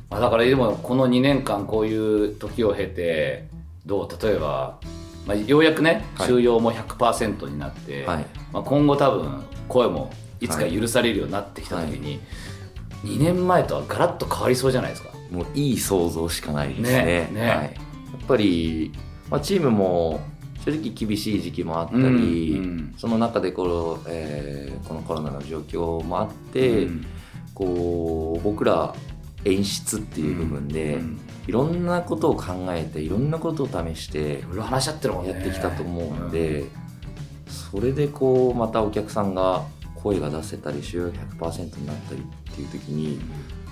[0.10, 3.48] まあ、だからでもこの2年間こういう時を経て
[3.86, 4.80] どう例えば、
[5.26, 6.28] まあ、ようやくねはい。
[6.28, 8.26] 収容も100%になって、はい。
[8.52, 12.20] まあ、今後多分声もいつか許されるようになってきた時に、
[13.04, 15.10] 2年前とはガラッと変わりそうじゃないですか。
[15.32, 16.90] もういい想像しかないですね。
[16.92, 17.42] ねね。
[17.42, 18.92] はい、やっぱり、
[19.30, 20.20] まあ、チームも
[20.64, 22.94] 正直厳しい時期もあったり、うんうん。
[22.98, 27.06] その中でこの,、えーこのコロナの状況もあって、うん
[27.56, 28.96] こう僕ら
[29.46, 35.32] 演出っていう部分で、うんいろんなことを考えていろんなことを試していろいろ話し合ってるもんね。
[35.32, 36.66] やってきたと思うので、
[37.48, 39.64] それでこうまたお客さんが
[39.96, 43.20] 声が出せたり収容100%になったりっていう時に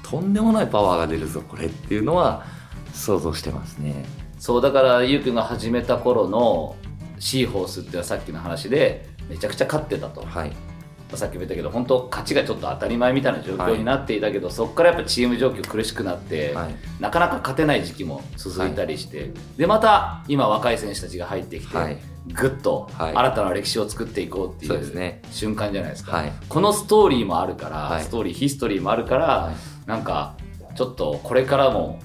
[0.04, 2.46] とんでもないパワーが出るぞこれっていうのは
[2.94, 4.06] 想像してますね。
[4.38, 6.76] そうだからゆうくんが始めた頃の
[7.18, 10.73] シーホースっていうのはさっきの話でめちゃくちゃ勝ってたと、まはい、あ
[11.18, 16.76] さっきも言ったけど本当勝ちがちょっと当たり前みたいな状況になっていたけど、そこからやっぱチーム状況苦しくなって、はい。
[17.00, 21.98] なかなか勝てない時期も続いたりして、でまた今若い選手たちが入ってきて、はい。
[22.34, 23.16] ぐっとはい。
[23.16, 26.34] 新たな歴史を作っていこうっていう瞬間じゃないですか、はい。
[26.48, 28.04] このストーリーもあるから、はい。
[28.04, 29.56] ストーリーヒストリーもあるから、はい。
[29.88, 30.36] なんか
[30.76, 32.00] ちょっとこれからも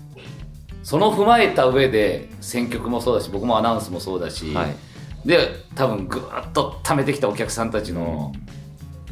[0.82, 4.74] その踏まえた上で選曲もそうだし僕もアナウンスもそうだし、はい。
[5.24, 8.32] で多分ぐーっと貯めてきたお客さんたちの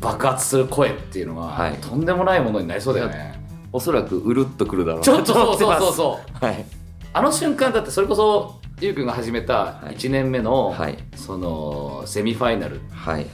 [0.01, 1.75] 爆発する声っていうのは、はい。
[1.75, 3.41] とんでもないものになりそうだよね。
[3.73, 6.45] おそらくうるっとくるだろうなちょっとそうそうそううそう。
[6.45, 6.65] はい。
[7.13, 9.97] あの瞬間だってそれこそゆうくんが始めたはい。
[9.97, 10.99] 1年目の、はい。
[11.15, 13.27] そのセミファイナルはい。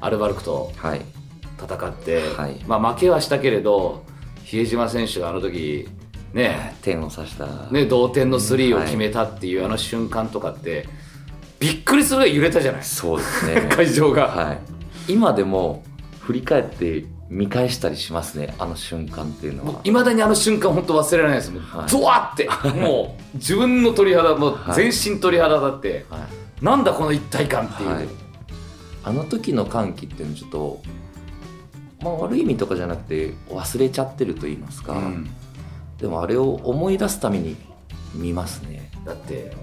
[0.00, 1.02] アルバルクとはい。
[1.60, 2.60] 戦って、はい。
[2.66, 4.04] まあ負けはしたけれど
[4.44, 5.88] 比江島選手があの時
[6.32, 10.88] ね点を刺した、ね同点のスリーを決めたっていうあの瞬間とかって
[11.58, 12.84] びっくりするぐらい揺れたじゃない。
[12.84, 13.68] そうですね。
[13.74, 15.82] 会場が、はい、今でも
[16.24, 19.80] 振り返って見返したりしますねあの瞬間っていうのは。
[19.84, 21.90] いまだにあの瞬間本当忘れられないですもうはい。
[21.90, 22.48] ドワって
[22.80, 26.18] もう自分の鳥肌も全身鳥肌だって、は
[26.62, 26.64] い。
[26.64, 28.08] なんだこの一体感っていう、はい。
[29.04, 30.82] あの時の歓喜っていうのはちょっと、
[32.02, 35.28] まあ、悪い意味とかじゃなくて忘れちゃってると言いますか、うん。
[35.98, 37.56] でもあれを思い出すために
[38.14, 38.90] 見ますね。
[39.04, 39.54] だって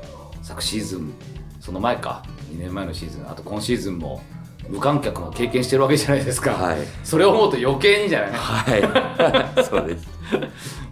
[0.43, 1.11] 昨シーズン
[1.59, 2.23] その前か。
[2.51, 4.21] 2年前のシーズンあと今シーズンも
[4.69, 6.77] 無観客も経験してるわけじゃないですか、はい。
[7.03, 8.31] それを思うと余計にじゃない？
[8.31, 9.63] はい。
[9.65, 10.07] そうです。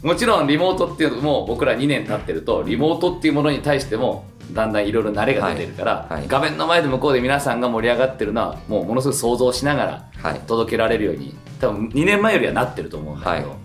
[0.04, 6.20] もちろんリモートっていうのも僕ら2年経ってるとリモートっていうものに対してもだんだんいろいろ慣れが出てるから、はい。
[6.20, 6.26] はい。
[6.28, 10.40] 画面の前で向こうで皆さんが盛り上がってるのはもうものすごく想像しながらはい。
[10.48, 13.58] 届けられるように多分2年前よりはなってると思うんだけど、はい。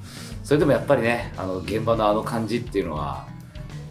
[0.44, 3.24] それでもやっぱりねあの現場のあの感じっていうのは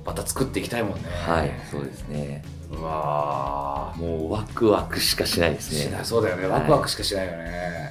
[0.06, 1.02] また作っていきたいもんね。
[1.26, 2.44] はいそうですね
[2.78, 6.00] うわーもうワクワクしかしないですね。
[6.04, 6.48] そうだよね。
[6.48, 6.62] はい。
[6.62, 7.90] ワクワクしかしないよね、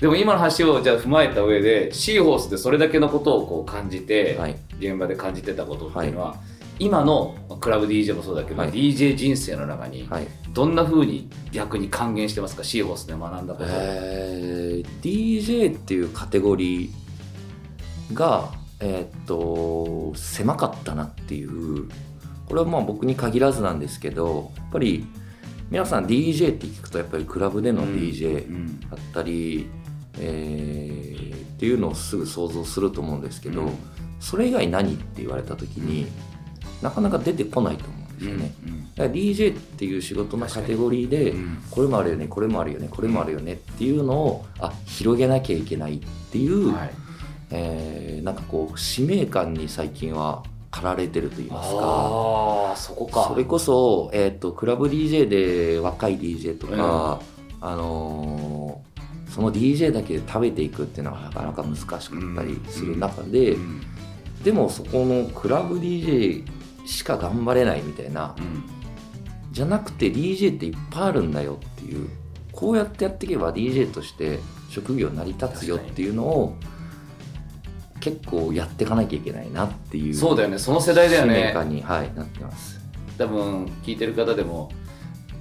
[0.00, 4.56] でも今の話をじゃあ踏まえた上でシーホースでそれだけのことをこう感じて、はい。
[4.78, 6.36] 現場で感じてたことっていうのは、
[6.78, 8.72] 今のまあクラブ DJ もそうだけど、はい。
[8.72, 10.26] DJ 人生の中にはい。
[10.52, 12.64] どんな風に逆に還元してますか？
[12.64, 21.88] シーホースで学んだこと、えー DJ っていうカテゴリーが、えーっと狭かったなっていう
[22.46, 25.06] これはまあ僕に限らずなんですけどやっぱり
[25.70, 28.80] 皆さん DJ って聞くとやっぱりクラブでの DJ うん。
[28.80, 29.66] だったり、
[30.18, 33.72] えーっていうのをすぐ想像すると思うんですけど、うん。
[34.20, 36.06] それ以外何って言われた時に
[36.82, 38.54] なかなか出てこないと思うんですよね。
[38.66, 38.94] うん。
[38.94, 41.58] だから DJ っていう仕事のカテゴリーで、うん。
[41.70, 46.90] これもあるよねこれもあるよねこれもあるよねっていうのをあ広げなきゃいけないっていう、はい、
[47.50, 51.78] えーなんかこう使命感に最近は駆られてると言いますか。
[51.80, 53.28] ああそこか。
[53.28, 57.20] それこそ、えー、とクラブ DJ で若い DJ とか、
[57.60, 58.94] あのー
[59.34, 62.00] その DJ だけで食べていくっていうのはなかなか難しかっ
[62.36, 63.82] たりする中で、うん。
[64.44, 66.44] でもそこのクラブ DJ
[66.86, 68.64] しか頑張れないみたいなうん
[69.50, 72.08] じゃなくて DJ っていっぱいあるんだよっていう
[72.50, 76.56] こうやってやっていけば DJ として職業成り立つよっていうのを
[78.00, 80.58] 結構やっていかなきゃいけないなっていうそうだよね。
[80.58, 81.52] その世代だよね。
[81.54, 82.80] 感に、はい、なってます。
[83.16, 84.70] 多分聞いてる方でも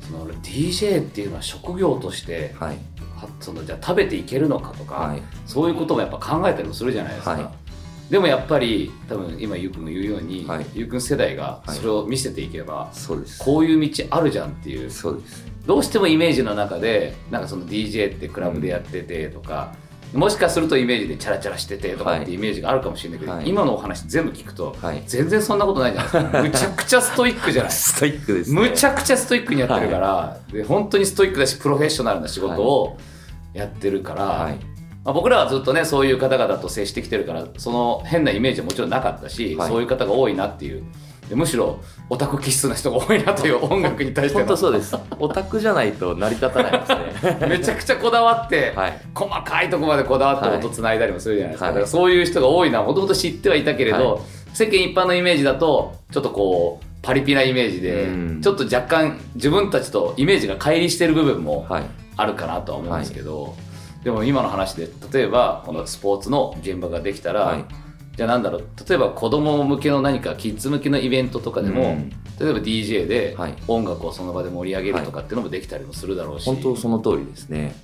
[0.02, 2.78] その DJ っていうのは職業としてはい。
[3.16, 5.22] はそのじゃあ食べていけるのかとか、はい。
[5.46, 8.12] そういうこともやっぱ考えたりもするじゃないですか、はい。
[8.12, 10.66] でもやっぱり多分今ゆうくんが言うように、はい。
[10.74, 11.78] ゆうくん世代がはい。
[11.78, 13.40] それを見せていけば、そうです。
[13.44, 14.92] こういう道あるじゃんっていう。
[14.92, 15.46] そうです。
[15.66, 19.74] どうしてもイメージの中でなんかその DJ ってクラブでやっててとか、
[20.14, 22.36] もしかするとイメージでチャラチャラしててとかってい。
[22.36, 23.50] うイメージがあるかもしれないけど、はい。
[23.50, 25.04] 今のお話全部聞くとはい。
[25.08, 26.42] 全然そんなことないじゃないですか。
[26.42, 28.62] むちゃくちゃストイックじゃない ストイックですね。
[28.62, 32.98] むちゃくちゃストイックにやってるから、で本当にストイックだしプロフェッショナルな仕事を
[33.54, 34.54] やってるから、はい。
[35.04, 39.70] まあ、僕らはずっとねそういう方々と接してきてるからその変なイメージはもちろんなかったし、はい。
[39.70, 40.84] そういう方が多いなっていう。
[41.30, 41.80] でむしろ
[42.14, 44.96] オタク気質な人が多いなという音楽に対して本の当そうです。
[45.20, 47.48] オタクじゃないと成り立たないですね。
[47.50, 49.02] めちゃくちゃこだわって、はい。
[49.16, 51.74] 細かいとこまでこだわってはい音つないだりもするじゃないですか,、はい。
[51.74, 54.20] だからそういう人が多いのはもともと知ってはいたけれど、は
[54.54, 58.42] 世間一般のイメージだとちょっとこうパリピなイメージで、うん。
[58.42, 61.84] ちょっと若干自分たちとイメージが乖離してる部分もはい。
[62.16, 63.56] あるかなとは思うんですけど、
[64.04, 67.66] でも今の話で例えばこのスポーツの現場ができたら、はい
[68.16, 72.10] じゃあなんだろう例えば子供向けの何かキッズ向けのイベントとかでも、うん。
[72.40, 73.56] 例えば DJ ではい。
[73.68, 77.76] 音楽をその場で盛り上げるとかっていうのもできたりもするだろうし、本当その通りですね。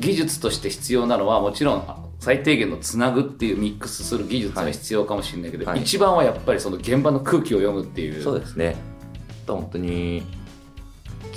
[0.00, 5.82] 技術として必要なのはもちろん最低限のつなぐっていうミックスする技術は必要かもしれないけど、はい。
[5.82, 8.22] 一番はやっぱりその現場の空気を読むっていう。
[8.22, 8.76] そうですね。
[9.46, 10.22] 本当に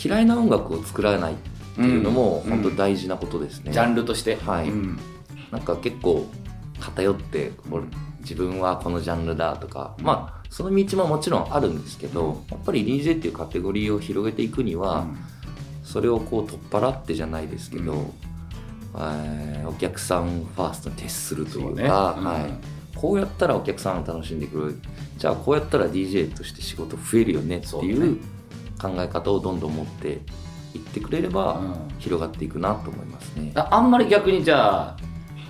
[0.03, 1.35] 嫌いな音楽を作らないっ
[1.75, 2.51] ていうのもうん。
[2.51, 4.69] 本当大事なことですね、ジャンルとして、はい。
[4.69, 4.99] うん。
[5.51, 6.25] なんか結構
[6.79, 7.51] 偏って
[8.21, 15.05] 自分はこのジャンルだとか、まあその道ももちろんあるんですけどやっぱり DJ っていうカテゴリーを広げていくには、
[15.83, 18.13] それをこう取っ払ってじゃないですけど、うん。
[18.99, 21.87] えーお客さんファーストに徹するというそうね。
[21.87, 22.25] か、うん。
[22.25, 22.45] はい、
[22.95, 24.79] こうやったらお客さんが楽しんでくる。
[25.17, 28.17] じゃあこうやったら DJ として仕事増えるよねっていう
[28.81, 30.21] 考え方をどんどん持って
[30.73, 31.75] いってくれれば、うん。
[31.99, 33.51] 広がっていくなと思いますね。
[33.55, 34.97] ああんまり逆にじゃあ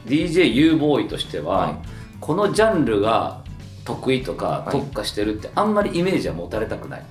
[0.08, 1.76] DJ ユーボーイとしては、はい。
[2.20, 3.44] このジャンルが
[3.86, 4.72] 得意とかはい。
[4.72, 7.06] 特化してるってあんまりイメージは持たれたくない、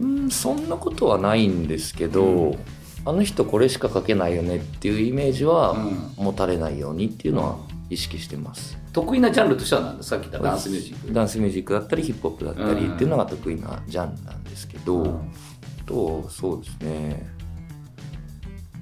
[0.00, 2.58] うんそんなことはないんですけど、うん。
[3.04, 6.24] あの人これしか書けないよねっていうイメージはうん。
[6.24, 7.56] 持たれないようにっていうのは
[7.90, 8.78] 意識してます。
[8.92, 9.96] 得意なジャンルとしては何？
[9.98, 11.12] ですかさっき言ったダンスミュージック。
[11.12, 15.32] ダンスミュージックだったりヒップホップだったりうんっていうのが得意なジャンルなんですけど、うん。
[15.86, 17.30] とそうですね。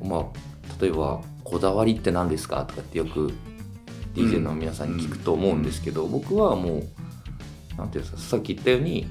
[0.02, 0.24] まあ
[0.80, 3.32] 例えば「こだわりって何ですか?」とかってよく
[4.14, 6.84] DJ の皆さんに聞くと思うんですけど、僕はもう
[7.76, 9.06] なんていうんですかさっき言ったように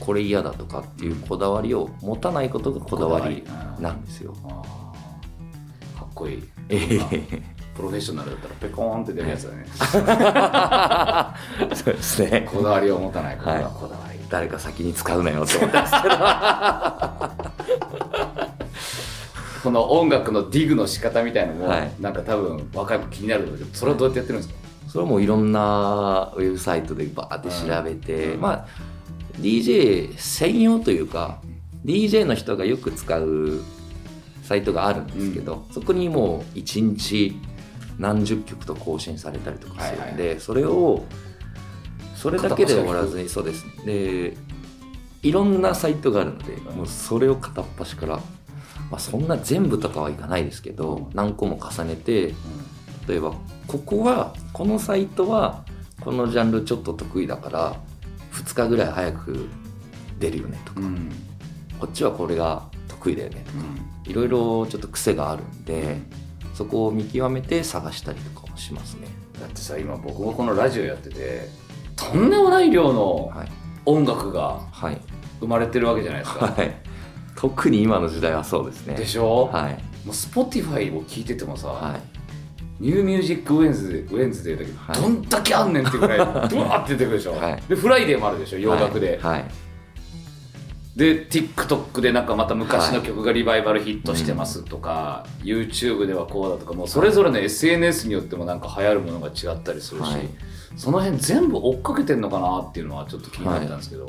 [0.00, 3.44] これ嫌だとかっていうこだわりを持たないことがこだわり
[3.78, 4.32] なんですよ。
[5.96, 7.42] かっこいいええ
[7.76, 9.66] プロフェッショナルだったらペコーンって出るやつだね
[11.74, 12.48] そうですね。
[12.52, 16.14] こだわりを持たないことはいがこだわり、誰か先に使うなよって思ったんですけど。
[19.64, 21.90] この音楽のディグの仕方みたいのも、はい。
[21.98, 28.40] なんか多分若い子気になるんだけどそれはどうやってやってるんですか、それはもういろんなウェブサイトでバーって調べて、うん。
[28.42, 28.66] まあ
[29.40, 31.40] DJ 専用というか
[31.84, 33.62] DJ の人がよく使う
[34.42, 37.34] サイトがあるんですけど、そこにもう1日
[37.98, 41.02] 何十曲と更新されたりとかするんで、それを
[42.14, 43.64] それだけで終わらずにそうです。
[43.86, 44.36] で
[45.22, 48.20] いろんなサイトがあるので、もうそれを片っ端から、
[48.94, 52.32] まあ、そんな全部とかはいかないですけど、何個も重ねて
[53.08, 53.34] 例えば
[53.66, 55.64] ここはこのサイトは
[56.00, 57.76] このジャンルちょっと得意だから
[58.32, 59.48] 2日ぐらい早く
[60.20, 61.10] 出るよねとか、うん。
[61.80, 63.58] こっちはこれが得意だよねとか。
[64.04, 65.98] いろいろちょっと癖があるんで
[66.54, 69.08] そこを見極めて探したりとかもしますね。
[69.40, 71.48] だってさ今僕もこのラジオやってて
[71.96, 73.48] とんでもない量のはい。
[73.86, 75.00] 音楽がはい。
[75.40, 76.72] 生まれてるわけじゃないですか、はい
[77.36, 78.94] 特に今の時代はそうですね。
[78.94, 79.72] でしょ、はい。
[79.72, 82.00] もう Spotify を聞いててもさ、はい。
[82.80, 84.96] New Music Wednes Wednesday だけど、はい。
[84.96, 86.18] どんだけあんねんってぐらい
[86.48, 87.62] ドワーって出てくるでしょ、はい。
[87.68, 88.58] でフライデーもあるでしょ？
[88.58, 89.44] 洋楽で、はい、はい。
[90.96, 100.28] で TikTok でなんかまた昔の曲がリバイバルヒットしてますとか、YouTube ではこうだとかもうそれぞれの SNS によってもなんか流行るものが違ったりするし、はい。
[100.76, 104.06] その辺全部追っかけてんのかなっていうのはちょっと気になったんですけど、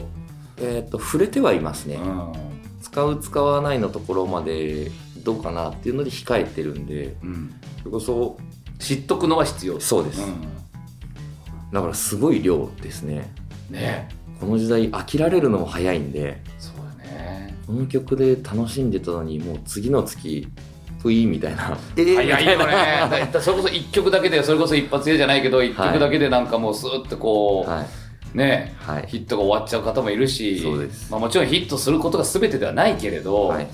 [0.57, 2.31] えっ、と触れてはいますね、うん
[2.95, 8.37] 使う使わないのところまでどうかなっていうので控えてるんでうん、それこそ
[8.79, 10.41] 知っとくのは必要そうです、ん。
[11.73, 13.29] だからすごい量ですね。
[13.69, 14.07] ね。
[14.39, 17.57] この時代飽きられるのも早いんでそうだね。
[17.67, 20.47] この曲で楽しんでたのにもう次の月
[21.01, 21.77] プイーンみたいな。
[21.97, 23.29] えー早いよね。
[23.41, 27.85] それこそ1曲だけでそれこそ一発屋じゃないけど1曲だけでなんかもうスーッとこう、なはい
[28.35, 28.75] ね。
[28.79, 29.07] はい。
[29.07, 31.11] ヒットが終わっちゃう方もいるしそうです。
[31.11, 33.67] まあ、もちろんヒットすることが全てではないけれど、はい。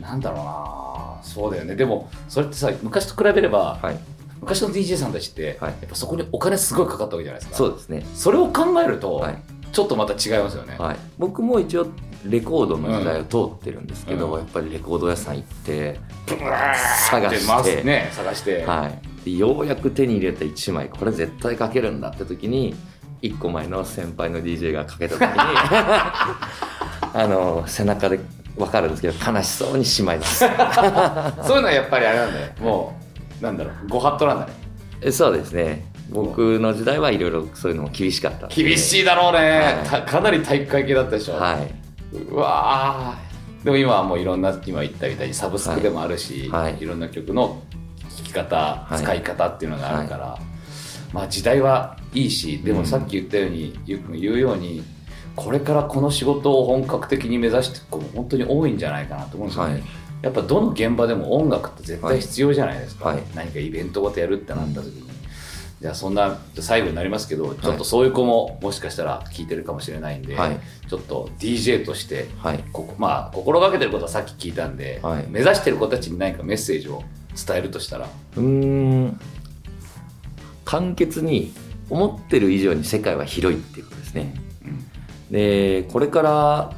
[0.00, 1.22] なんだろうな。
[1.22, 1.76] そうだよね。
[1.76, 3.98] でもそれってさ昔と比べれば、はい。
[4.40, 5.70] 昔の DJ さんたちって、はい。
[5.70, 7.56] やっぱそこにお金すごいかかったわけじゃないですか。
[7.56, 8.04] そうですね。
[8.14, 9.38] それを考えると、はい。
[9.72, 11.86] ちょっとまた違いますよね、はい、僕も一応
[12.26, 14.38] レコードの時代を通ってるんですけど、うん。
[14.38, 16.76] やっぱりレコード屋さん行って、ブワー
[17.10, 17.82] 探して。
[17.82, 18.92] ね探して、は
[19.22, 22.76] い、でようやく手に入れた1枚これ絶対かけるんだって時に
[23.22, 25.28] 1個前の先輩の DJ がかけた時に
[27.14, 28.20] あの背中で
[28.56, 30.44] 分かるんですけど悲しそうにしまいます。
[31.46, 32.98] そういうのはやっぱりあれなんだよも
[33.40, 34.52] うなんだろうご法度なんだね。
[35.00, 35.90] えそうですね。
[36.10, 40.02] 僕の時代はいろいろそういうのも厳しかった厳しいだろうね、はい。
[40.02, 42.16] たかなり体育会系だったでしょ、はい。
[42.30, 43.64] うわー。
[43.64, 46.76] でも今はもういろんな今言ったみたいにサブスクでもあるし、はい。
[46.78, 47.62] い、ろんな曲の
[48.16, 48.96] 聴き方、い。
[48.96, 50.38] 使い方っていうのがあるから、
[51.12, 54.82] まあ時代はいいしでもさっき言ったように、ゆうくん言うように
[55.34, 59.82] これからこの仕事を本格的に目指していく子も本当に多いんじゃないかなと思うんですよね、はい。
[60.22, 63.22] やっぱどの現場でも音楽って絶対必要じゃないですか、はい。
[63.34, 65.10] 何かイベントごとやるってなった時に、
[65.80, 70.60] じゃあそんな最後になりますけどちょっとそういう子ももしかしたら聞いてるかもしれないんで、はい。
[70.88, 72.62] ちょっと DJ としてはい。
[72.72, 75.26] ここまあ心がけてることはさっき聞いたんで、はい。
[75.28, 77.02] 目指してる子たちに何かメッセージを
[77.46, 78.06] 伝えるとしたら。
[78.36, 79.20] うーん。
[80.66, 81.52] 簡潔に
[81.92, 84.34] 思ってる以上に世界は広いっていうことですね。
[85.30, 86.72] でこれから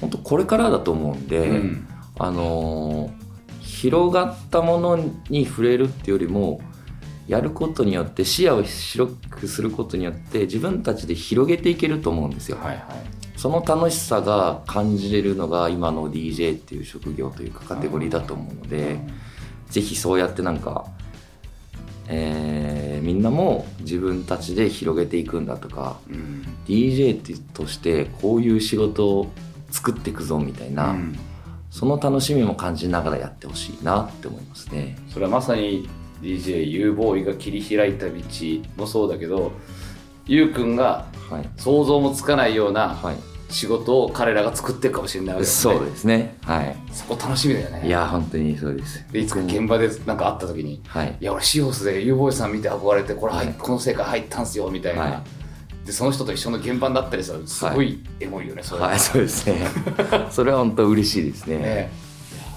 [0.00, 1.88] 本当これからだと思うんで、うん。
[2.16, 3.24] あのー
[3.64, 4.96] 広がったもの
[5.28, 6.60] に触れるっていうよりも
[7.26, 12.78] やることによって視野を広くすることによって自分たちで広げていけると思うんですよ、はいはい。
[13.36, 19.00] その楽しさが感じれるのが今の DJ っていう職業というかカテゴリーだと思うので、
[19.68, 20.86] ぜひそうやってなんか、
[22.08, 27.20] えーみんなも自分たちで広げていくんだとかうん DJ
[27.52, 29.30] としてこういう仕事を
[29.70, 31.18] 作っていくぞみたいな、うん。
[31.70, 34.96] その楽しみも感じながらやってほしいなって思いますね。
[35.08, 35.88] それはまさに
[36.22, 38.12] DJ ユーボーイが切り開いた道
[38.76, 39.52] もそうだけど
[40.26, 43.16] ゆうくんがはい、想像もつかないようなはい、
[43.50, 45.74] 仕事を彼らが作ってかもしれないわけですね。
[45.74, 46.36] そうですね。
[46.42, 46.76] はい。
[46.92, 47.86] そこ楽しみだよね。
[47.86, 49.04] いや本当にそうです。
[49.12, 51.16] でいつか現場でなんか会った時にはい。
[51.20, 55.08] いや俺シーホースでユーボーイさん見て憧れてこれ、はいこの世界入ったんすよみたいな、は
[55.84, 55.86] い。
[55.86, 58.82] でその人と一緒の現場になったりしたらすごいエモいよね、それ。
[58.82, 59.66] はいそうですね。
[60.30, 61.58] それは本当嬉しいですね。
[61.58, 61.92] ね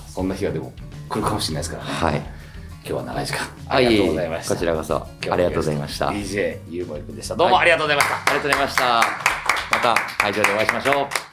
[0.07, 0.73] そんな日がでも
[1.09, 2.15] 来るかもしれないですからね、はい。
[2.15, 3.41] 今日は長い時間。
[3.67, 4.53] あありがとうございえました。
[4.55, 4.95] こちらこそ。
[4.95, 6.09] ありがとうございました。
[6.09, 7.35] あり DJ ユーボーイくんでした。
[7.35, 9.56] どうもありがとうございました、がとうございました。
[9.77, 11.26] また会場でお会いしましょう。